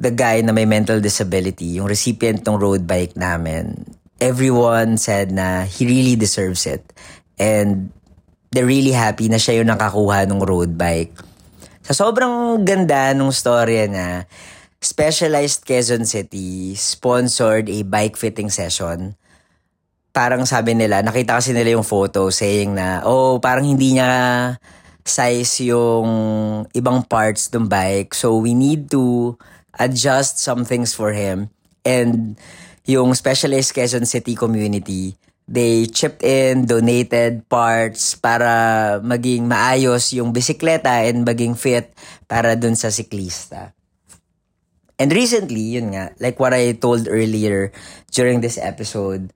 the 0.00 0.08
guy 0.08 0.40
na 0.40 0.56
may 0.56 0.64
mental 0.64 0.96
disability, 1.04 1.76
yung 1.76 1.84
recipient 1.84 2.40
ng 2.40 2.56
road 2.56 2.88
bike 2.88 3.20
namin, 3.20 3.84
everyone 4.16 4.96
said 4.96 5.28
na 5.28 5.68
he 5.68 5.84
really 5.84 6.16
deserves 6.16 6.64
it. 6.64 6.80
And 7.36 7.92
they're 8.48 8.68
really 8.68 8.96
happy 8.96 9.28
na 9.28 9.36
siya 9.36 9.60
yung 9.60 9.68
nakakuha 9.68 10.24
ng 10.24 10.40
road 10.40 10.80
bike. 10.80 11.12
Sa 11.84 11.92
sobrang 11.92 12.64
ganda 12.64 13.12
nung 13.12 13.30
storya 13.30 13.84
niya, 13.84 14.24
Specialized 14.80 15.68
Quezon 15.68 16.08
City 16.08 16.72
sponsored 16.72 17.68
a 17.68 17.84
bike 17.84 18.16
fitting 18.16 18.48
session. 18.48 19.12
Parang 20.16 20.48
sabi 20.48 20.72
nila, 20.72 21.04
nakita 21.04 21.36
kasi 21.36 21.52
nila 21.52 21.76
yung 21.76 21.84
photo 21.84 22.32
saying 22.32 22.72
na, 22.72 23.04
oh, 23.04 23.36
parang 23.36 23.68
hindi 23.68 24.00
niya 24.00 24.56
size 25.04 25.68
yung 25.68 26.08
ibang 26.72 27.04
parts 27.04 27.52
ng 27.52 27.68
bike. 27.68 28.16
So 28.16 28.40
we 28.40 28.56
need 28.56 28.88
to 28.96 29.36
adjust 29.78 30.40
some 30.40 30.64
things 30.64 30.94
for 30.94 31.12
him. 31.12 31.50
And 31.84 32.38
yung 32.84 33.14
Specialized 33.14 33.74
Quezon 33.74 34.06
City 34.06 34.34
community, 34.34 35.14
they 35.50 35.86
chipped 35.90 36.22
in, 36.22 36.66
donated 36.66 37.46
parts 37.50 38.14
para 38.14 39.02
maging 39.02 39.50
maayos 39.50 40.14
yung 40.14 40.30
bisikleta 40.30 41.06
and 41.10 41.26
maging 41.26 41.58
fit 41.58 41.90
para 42.30 42.54
dun 42.54 42.78
sa 42.78 42.88
siklista. 42.88 43.74
And 45.00 45.10
recently, 45.10 45.80
yun 45.80 45.96
nga, 45.96 46.12
like 46.20 46.36
what 46.38 46.52
I 46.52 46.76
told 46.76 47.08
earlier 47.08 47.72
during 48.12 48.44
this 48.44 48.60
episode, 48.60 49.32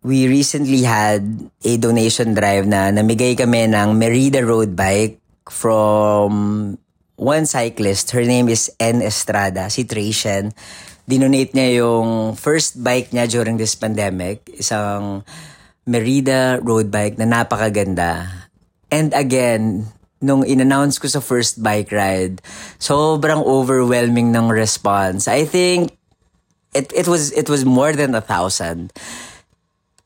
we 0.00 0.24
recently 0.24 0.82
had 0.88 1.20
a 1.62 1.76
donation 1.76 2.32
drive 2.32 2.64
na 2.64 2.88
namigay 2.88 3.36
kami 3.36 3.68
ng 3.68 3.92
Merida 3.98 4.40
Road 4.40 4.72
Bike 4.72 5.20
from 5.52 6.74
one 7.18 7.44
cyclist, 7.44 8.14
her 8.14 8.22
name 8.22 8.48
is 8.48 8.70
N. 8.78 9.02
Estrada, 9.02 9.66
si 9.68 9.84
Tracian. 9.84 10.54
Dinonate 11.04 11.52
niya 11.52 11.82
yung 11.82 12.38
first 12.38 12.78
bike 12.78 13.10
niya 13.10 13.26
during 13.26 13.58
this 13.58 13.74
pandemic, 13.74 14.46
isang 14.54 15.26
Merida 15.88 16.62
road 16.62 16.94
bike 16.94 17.18
na 17.18 17.26
napakaganda. 17.26 18.28
And 18.92 19.10
again, 19.16 19.88
nung 20.22 20.46
in-announce 20.46 21.00
ko 21.00 21.08
sa 21.08 21.20
first 21.24 21.58
bike 21.58 21.90
ride, 21.90 22.40
sobrang 22.78 23.42
overwhelming 23.42 24.30
ng 24.30 24.52
response. 24.52 25.26
I 25.26 25.48
think 25.48 25.96
it 26.76 26.92
it 26.92 27.08
was 27.08 27.32
it 27.32 27.48
was 27.48 27.64
more 27.64 27.96
than 27.96 28.14
a 28.14 28.22
thousand. 28.22 28.92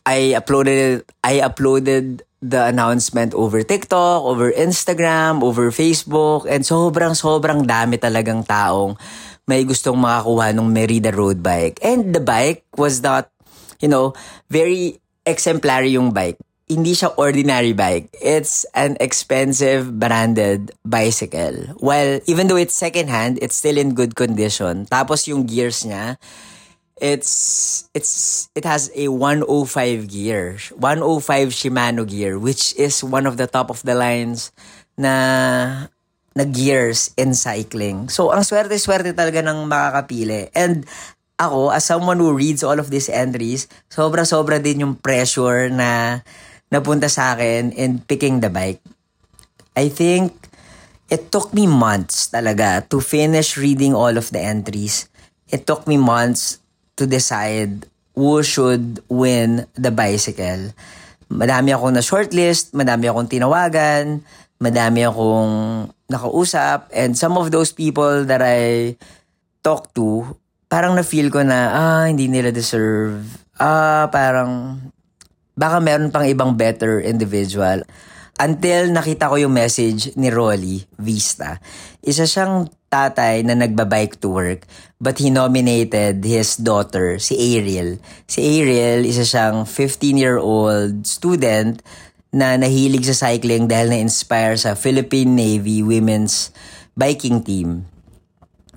I 0.07 0.39
uploaded 0.39 1.03
I 1.27 1.43
uploaded 1.43 2.23
the 2.43 2.67
announcement 2.67 3.33
over 3.39 3.63
TikTok, 3.63 4.27
over 4.27 4.51
Instagram, 4.51 5.47
over 5.47 5.71
Facebook, 5.71 6.45
and 6.51 6.67
sobrang 6.67 7.15
sobrang 7.15 7.63
dami 7.63 8.03
talagang 8.03 8.43
taong 8.43 8.99
may 9.47 9.63
gustong 9.63 9.99
makakuha 9.99 10.51
ng 10.51 10.67
Merida 10.67 11.15
road 11.15 11.39
bike. 11.39 11.79
And 11.87 12.11
the 12.11 12.19
bike 12.23 12.67
was 12.75 12.99
not, 12.99 13.31
you 13.79 13.87
know, 13.87 14.13
very 14.51 14.99
exemplary 15.23 15.95
yung 15.95 16.11
bike. 16.11 16.39
Hindi 16.67 16.99
siya 16.99 17.15
ordinary 17.15 17.75
bike. 17.75 18.11
It's 18.19 18.67
an 18.75 18.99
expensive 18.99 19.99
branded 19.99 20.75
bicycle. 20.83 21.79
While 21.79 22.23
even 22.27 22.51
though 22.51 22.59
it's 22.59 22.75
secondhand, 22.75 23.39
it's 23.43 23.55
still 23.55 23.79
in 23.79 23.95
good 23.95 24.15
condition. 24.19 24.87
Tapos 24.91 25.29
yung 25.29 25.47
gears 25.47 25.85
niya, 25.85 26.17
it's 27.01 27.89
it's 27.95 28.49
it 28.55 28.65
has 28.65 28.91
a 28.95 29.09
105 29.09 30.09
gear. 30.09 30.59
105 30.77 31.49
Shimano 31.55 32.05
gear 32.09 32.39
which 32.39 32.77
is 32.77 33.05
one 33.05 33.27
of 33.27 33.37
the 33.37 33.47
top 33.47 33.71
of 33.71 33.83
the 33.83 33.95
lines 33.95 34.53
na 34.97 35.89
na 36.33 36.45
gears 36.49 37.13
in 37.21 37.37
cycling. 37.37 38.09
So, 38.09 38.33
ang 38.33 38.45
swerte-swerte 38.45 39.13
talaga 39.13 39.45
ng 39.45 39.69
makakapili. 39.69 40.49
And 40.57 40.89
ako, 41.37 41.73
as 41.73 41.85
someone 41.85 42.17
who 42.17 42.33
reads 42.33 42.65
all 42.65 42.81
of 42.81 42.89
these 42.89 43.13
entries, 43.13 43.69
sobra-sobra 43.93 44.57
din 44.57 44.85
yung 44.85 44.95
pressure 44.97 45.69
na 45.69 46.21
napunta 46.73 47.13
sa 47.13 47.37
akin 47.37 47.77
in 47.77 48.01
picking 48.01 48.41
the 48.41 48.49
bike. 48.49 48.81
I 49.77 49.93
think 49.93 50.33
it 51.13 51.29
took 51.29 51.53
me 51.53 51.69
months 51.69 52.33
talaga 52.33 52.89
to 52.89 53.01
finish 53.01 53.61
reading 53.61 53.93
all 53.93 54.17
of 54.17 54.33
the 54.33 54.41
entries. 54.41 55.13
It 55.53 55.69
took 55.69 55.85
me 55.85 56.01
months 56.01 56.62
to 57.03 57.11
decide 57.11 57.91
who 58.15 58.39
should 58.47 59.03
win 59.11 59.67
the 59.75 59.91
bicycle. 59.91 60.71
Madami 61.27 61.75
akong 61.75 61.99
na 61.99 62.05
shortlist, 62.05 62.71
madami 62.71 63.11
akong 63.11 63.27
tinawagan, 63.27 64.23
madami 64.63 65.03
akong 65.03 65.91
nakausap, 66.07 66.87
and 66.95 67.19
some 67.19 67.35
of 67.35 67.51
those 67.51 67.75
people 67.75 68.23
that 68.29 68.39
I 68.39 68.95
talked 69.67 69.99
to, 69.99 70.39
parang 70.71 70.95
na-feel 70.95 71.33
ko 71.33 71.43
na, 71.43 71.59
ah, 71.75 72.05
hindi 72.07 72.31
nila 72.31 72.55
deserve. 72.55 73.27
Ah, 73.59 74.07
parang, 74.13 74.79
baka 75.59 75.83
meron 75.83 76.15
pang 76.15 76.29
ibang 76.29 76.55
better 76.55 77.03
individual. 77.03 77.83
Until 78.41 78.91
nakita 78.91 79.29
ko 79.29 79.37
yung 79.37 79.53
message 79.53 80.17
ni 80.17 80.33
Rolly 80.33 80.85
Vista. 80.97 81.61
Isa 82.01 82.25
siyang 82.25 82.73
tatay 82.89 83.45
na 83.45 83.57
nagbabike 83.57 84.21
to 84.21 84.33
work 84.33 84.69
but 85.01 85.19
he 85.19 85.33
nominated 85.33 86.23
his 86.23 86.57
daughter, 86.61 87.19
si 87.19 87.35
Ariel. 87.35 87.99
Si 88.29 88.41
Ariel, 88.41 89.03
isa 89.09 89.27
siyang 89.27 89.67
15-year-old 89.67 91.03
student 91.03 91.83
na 92.33 92.57
nahilig 92.57 93.05
sa 93.13 93.29
cycling 93.29 93.69
dahil 93.69 93.93
na-inspire 93.93 94.57
sa 94.57 94.73
Philippine 94.73 95.37
Navy 95.37 95.85
Women's 95.85 96.55
Biking 96.97 97.45
Team. 97.45 97.85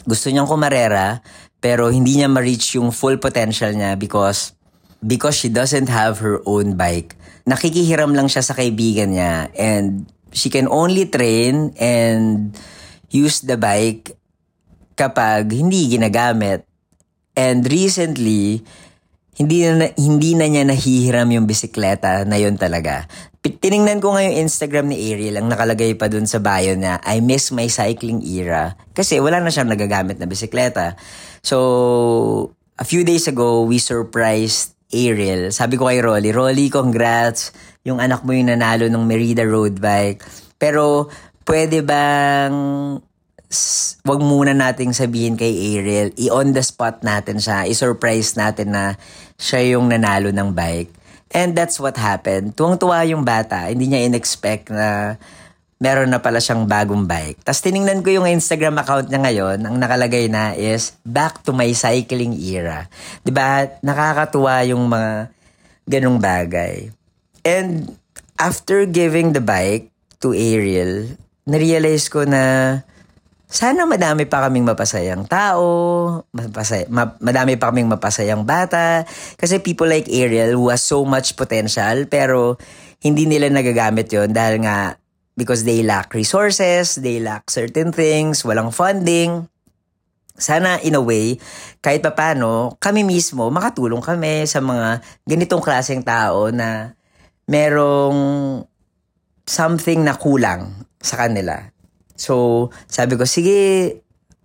Gusto 0.04 0.28
niyang 0.28 0.50
kumarera 0.50 1.24
pero 1.63 1.89
hindi 1.89 2.20
niya 2.20 2.30
ma-reach 2.30 2.78
yung 2.78 2.94
full 2.94 3.18
potential 3.18 3.74
niya 3.74 3.98
because 3.98 4.54
because 5.01 5.36
she 5.36 5.49
doesn't 5.49 5.89
have 5.89 6.19
her 6.19 6.39
own 6.45 6.77
bike. 6.77 7.17
Nakikihiram 7.45 8.13
lang 8.13 8.29
siya 8.29 8.45
sa 8.45 8.53
kaibigan 8.53 9.13
niya 9.13 9.49
and 9.58 10.10
she 10.36 10.51
can 10.51 10.67
only 10.67 11.08
train 11.08 11.71
and 11.79 12.53
use 13.10 13.41
the 13.45 13.55
bike 13.55 14.15
kapag 14.99 15.51
hindi 15.51 15.91
ginagamit. 15.91 16.67
And 17.36 17.67
recently, 17.67 18.63
hindi 19.36 19.67
na, 19.67 19.91
hindi 19.99 20.31
na 20.36 20.47
niya 20.47 20.63
nahihiram 20.63 21.27
yung 21.31 21.47
bisikleta 21.47 22.23
na 22.23 22.39
yun 22.39 22.55
talaga. 22.55 23.08
Tiningnan 23.43 23.99
ko 23.99 24.15
nga 24.15 24.23
Instagram 24.23 24.89
ni 24.89 25.12
Ariel, 25.12 25.38
ang 25.38 25.51
nakalagay 25.51 25.93
pa 25.99 26.08
dun 26.08 26.25
sa 26.25 26.39
bio 26.39 26.73
na, 26.79 26.97
I 27.03 27.19
miss 27.19 27.51
my 27.51 27.67
cycling 27.67 28.23
era. 28.23 28.79
Kasi 28.95 29.19
wala 29.19 29.43
na 29.43 29.51
siyang 29.51 29.69
nagagamit 29.69 30.17
na 30.17 30.25
bisikleta. 30.25 30.95
So, 31.43 32.55
a 32.79 32.88
few 32.88 33.03
days 33.03 33.27
ago, 33.27 33.67
we 33.67 33.77
surprised 33.77 34.74
Ariel. 34.95 35.51
Sabi 35.51 35.75
ko 35.75 35.91
kay 35.91 35.99
Rolly, 35.99 36.31
Rolly, 36.31 36.71
congrats. 36.71 37.51
Yung 37.84 37.99
anak 37.99 38.23
mo 38.23 38.31
yung 38.31 38.47
nanalo 38.47 38.88
ng 38.88 39.03
Merida 39.03 39.43
road 39.43 39.84
bike. 39.84 40.23
Pero, 40.55 41.12
pwede 41.43 41.84
bang 41.84 42.55
wag 44.05 44.21
muna 44.25 44.51
nating 44.58 44.91
sabihin 44.91 45.38
kay 45.38 45.53
Ariel, 45.77 46.10
i-on 46.17 46.51
the 46.51 46.63
spot 46.65 47.05
natin 47.05 47.38
siya, 47.38 47.69
i-surprise 47.69 48.36
natin 48.36 48.73
na 48.73 48.97
siya 49.38 49.77
yung 49.77 49.91
nanalo 49.91 50.34
ng 50.34 50.49
bike. 50.55 50.91
And 51.36 51.51
that's 51.51 51.77
what 51.77 51.99
happened. 51.99 52.55
Tuwang-tuwa 52.55 53.03
yung 53.12 53.27
bata. 53.27 53.67
Hindi 53.67 53.91
niya 53.91 54.08
in-expect 54.08 54.71
na 54.71 55.19
meron 55.75 56.07
na 56.07 56.23
pala 56.23 56.39
siyang 56.39 56.65
bagong 56.65 57.03
bike. 57.03 57.43
Tapos 57.43 57.59
tiningnan 57.59 57.99
ko 57.99 58.15
yung 58.15 58.27
Instagram 58.27 58.79
account 58.79 59.11
niya 59.11 59.19
ngayon. 59.19 59.59
Ang 59.59 59.75
nakalagay 59.75 60.31
na 60.31 60.55
is, 60.55 60.95
back 61.03 61.43
to 61.43 61.51
my 61.51 61.67
cycling 61.75 62.31
era. 62.39 62.88
ba 62.88 63.25
diba? 63.27 63.49
Nakakatuwa 63.83 64.63
yung 64.71 64.88
mga 64.88 65.35
ganong 65.83 66.19
bagay. 66.23 66.95
And 67.43 67.91
after 68.39 68.88
giving 68.88 69.35
the 69.35 69.43
bike 69.43 69.91
to 70.23 70.31
Ariel, 70.31 71.11
narealize 71.43 72.07
ko 72.07 72.23
na 72.23 72.79
sana 73.45 73.85
madami 73.85 74.25
pa 74.25 74.47
kaming 74.47 74.65
mapasayang 74.65 75.29
tao, 75.29 75.63
mapasay, 76.33 76.89
ma, 76.89 77.13
madami 77.21 77.59
pa 77.59 77.69
kaming 77.69 77.91
mapasayang 77.91 78.47
bata. 78.47 79.03
Kasi 79.38 79.59
people 79.59 79.91
like 79.91 80.07
Ariel 80.07 80.55
who 80.55 80.71
has 80.71 80.81
so 80.81 81.03
much 81.03 81.35
potential 81.35 82.07
pero 82.07 82.55
hindi 83.05 83.29
nila 83.29 83.51
nagagamit 83.51 84.09
yon 84.09 84.33
dahil 84.33 84.65
nga 84.65 84.97
because 85.36 85.67
they 85.67 85.84
lack 85.84 86.15
resources, 86.15 86.95
they 86.95 87.19
lack 87.19 87.52
certain 87.52 87.91
things, 87.91 88.43
walang 88.48 88.71
funding. 88.71 89.48
Sana 90.36 90.84
in 90.84 90.95
a 90.95 91.04
way, 91.04 91.39
kahit 91.80 92.04
papano, 92.04 92.76
kami 92.80 93.08
mismo 93.08 93.48
makatulong 93.48 94.04
kami 94.04 94.43
sa 94.43 94.60
mga 94.60 95.00
ganitong 95.24 95.63
klaseng 95.63 96.04
tao 96.04 96.52
na 96.52 96.91
merong 97.48 98.63
something 99.48 100.04
na 100.04 100.19
kulang 100.19 100.76
sa 101.00 101.24
kanila. 101.24 101.71
So, 102.19 102.67
sabi 102.88 103.15
ko, 103.15 103.24
sige, 103.24 103.95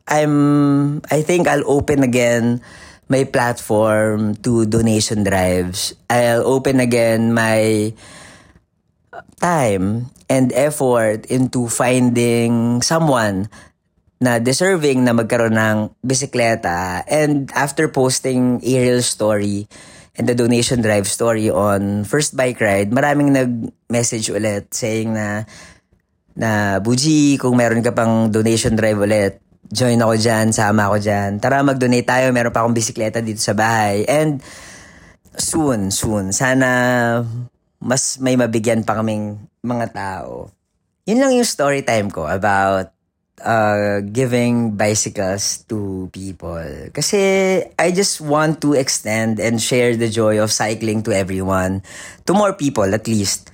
I'm, 0.07 1.03
I 1.11 1.23
think 1.23 1.47
I'll 1.47 1.67
open 1.67 2.03
again 2.03 2.63
my 3.11 3.27
platform 3.27 4.39
to 4.47 4.67
donation 4.67 5.27
drives. 5.27 5.95
I'll 6.07 6.47
open 6.47 6.79
again 6.79 7.35
my 7.35 7.91
time 9.41 10.13
and 10.31 10.53
effort 10.55 11.27
into 11.27 11.67
finding 11.67 12.81
someone 12.81 13.51
na 14.21 14.37
deserving 14.37 15.03
na 15.03 15.17
magkaroon 15.17 15.57
ng 15.57 15.79
bisikleta. 16.05 17.03
And 17.09 17.49
after 17.57 17.89
posting 17.89 18.61
Ariel's 18.61 19.09
story 19.09 19.65
and 20.15 20.29
the 20.29 20.37
donation 20.37 20.85
drive 20.85 21.09
story 21.09 21.49
on 21.49 22.05
First 22.05 22.37
Bike 22.37 22.61
Ride, 22.61 22.93
maraming 22.93 23.33
nag-message 23.33 24.29
ulit 24.29 24.69
saying 24.77 25.17
na 25.17 25.49
na 26.37 26.79
Buji, 26.79 27.41
kung 27.41 27.57
meron 27.57 27.83
ka 27.83 27.97
pang 27.97 28.29
donation 28.29 28.77
drive 28.77 29.01
ulit, 29.01 29.41
join 29.73 29.99
ako 29.99 30.15
dyan, 30.21 30.53
sama 30.53 30.93
ako 30.93 31.01
dyan. 31.01 31.41
Tara 31.41 31.65
mag-donate 31.65 32.07
tayo, 32.07 32.31
meron 32.31 32.53
pa 32.53 32.63
akong 32.63 32.77
bisikleta 32.77 33.25
dito 33.25 33.41
sa 33.41 33.57
bahay. 33.57 34.05
And 34.05 34.45
soon, 35.37 35.89
soon, 35.91 36.37
sana 36.37 36.69
mas 37.81 38.21
may 38.21 38.37
mabigyan 38.37 38.85
pa 38.85 39.01
kaming 39.01 39.41
mga 39.65 39.87
tao. 39.97 40.53
Yun 41.09 41.19
lang 41.19 41.33
yung 41.33 41.49
story 41.49 41.81
time 41.81 42.13
ko 42.13 42.29
about 42.29 42.93
uh, 43.41 44.05
giving 44.05 44.77
bicycles 44.77 45.65
to 45.67 46.09
people. 46.13 46.93
Kasi 46.93 47.21
I 47.81 47.89
just 47.91 48.21
want 48.21 48.61
to 48.63 48.77
extend 48.77 49.41
and 49.41 49.61
share 49.61 49.97
the 49.97 50.13
joy 50.13 50.39
of 50.39 50.53
cycling 50.53 51.03
to 51.09 51.13
everyone. 51.17 51.83
To 52.29 52.37
more 52.37 52.53
people 52.53 52.87
at 52.93 53.09
least 53.09 53.51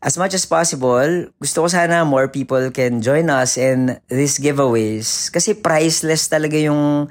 as 0.00 0.16
much 0.16 0.32
as 0.32 0.48
possible, 0.48 1.28
gusto 1.40 1.64
ko 1.64 1.68
sana 1.68 2.04
more 2.04 2.28
people 2.28 2.72
can 2.72 3.04
join 3.04 3.28
us 3.28 3.56
in 3.60 4.00
these 4.08 4.40
giveaways. 4.40 5.32
Kasi 5.32 5.56
priceless 5.56 6.28
talaga 6.28 6.56
yung 6.56 7.08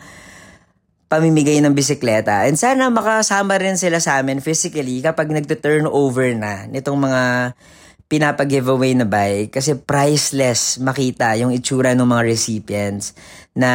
pamimigay 1.10 1.60
ng 1.60 1.74
bisikleta. 1.74 2.46
And 2.46 2.56
sana 2.56 2.88
makasama 2.94 3.58
rin 3.58 3.76
sila 3.76 3.98
sa 3.98 4.22
amin 4.22 4.40
physically 4.40 5.02
kapag 5.02 5.34
nagto-turn 5.34 5.90
over 5.90 6.30
na 6.38 6.70
nitong 6.70 6.96
mga 6.96 7.24
pinapag-giveaway 8.06 8.94
na 8.94 9.10
bike. 9.10 9.58
Kasi 9.58 9.74
priceless 9.74 10.78
makita 10.78 11.34
yung 11.42 11.50
itsura 11.50 11.98
ng 11.98 12.06
mga 12.06 12.24
recipients 12.24 13.18
na 13.58 13.72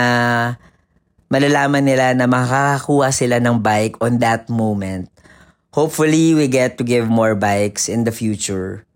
malalaman 1.29 1.83
nila 1.83 2.15
na 2.15 2.31
makakakuha 2.31 3.11
sila 3.11 3.43
ng 3.43 3.59
bike 3.59 3.99
on 3.99 4.23
that 4.23 4.47
moment 4.47 5.11
Hopefully, 5.75 6.39
we 6.39 6.47
get 6.47 6.79
to 6.79 6.87
give 6.87 7.11
more 7.11 7.35
bikes 7.35 7.91
in 7.91 8.07
the 8.07 8.15
future. 8.15 8.87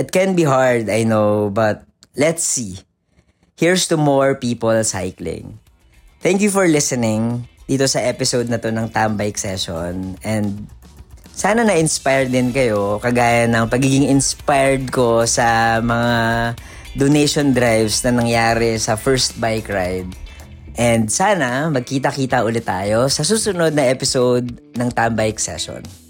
It 0.00 0.08
can 0.08 0.32
be 0.32 0.48
hard, 0.48 0.88
I 0.88 1.04
know, 1.04 1.52
but 1.52 1.84
let's 2.16 2.40
see. 2.40 2.80
Here's 3.60 3.84
to 3.92 4.00
more 4.00 4.32
people 4.32 4.72
cycling. 4.88 5.60
Thank 6.24 6.40
you 6.40 6.48
for 6.48 6.64
listening 6.64 7.44
dito 7.64 7.84
sa 7.88 8.04
episode 8.04 8.48
na 8.52 8.60
to 8.60 8.68
ng 8.68 8.92
Tambike 8.92 9.40
Session. 9.40 10.20
And 10.20 10.68
sana 11.34 11.66
na-inspired 11.66 12.30
din 12.30 12.54
kayo, 12.54 13.02
kagaya 13.02 13.48
ng 13.50 13.66
pagiging 13.66 14.06
inspired 14.06 14.92
ko 14.92 15.24
sa 15.26 15.80
mga 15.80 16.12
donation 16.94 17.50
drives 17.50 18.04
na 18.06 18.14
nangyari 18.14 18.78
sa 18.78 18.94
first 18.94 19.40
bike 19.42 19.66
ride. 19.66 20.12
And 20.74 21.06
sana 21.10 21.70
magkita-kita 21.70 22.42
ulit 22.42 22.66
tayo 22.66 23.06
sa 23.06 23.22
susunod 23.22 23.74
na 23.74 23.86
episode 23.90 24.58
ng 24.74 24.88
Tambike 24.90 25.38
Session. 25.38 26.03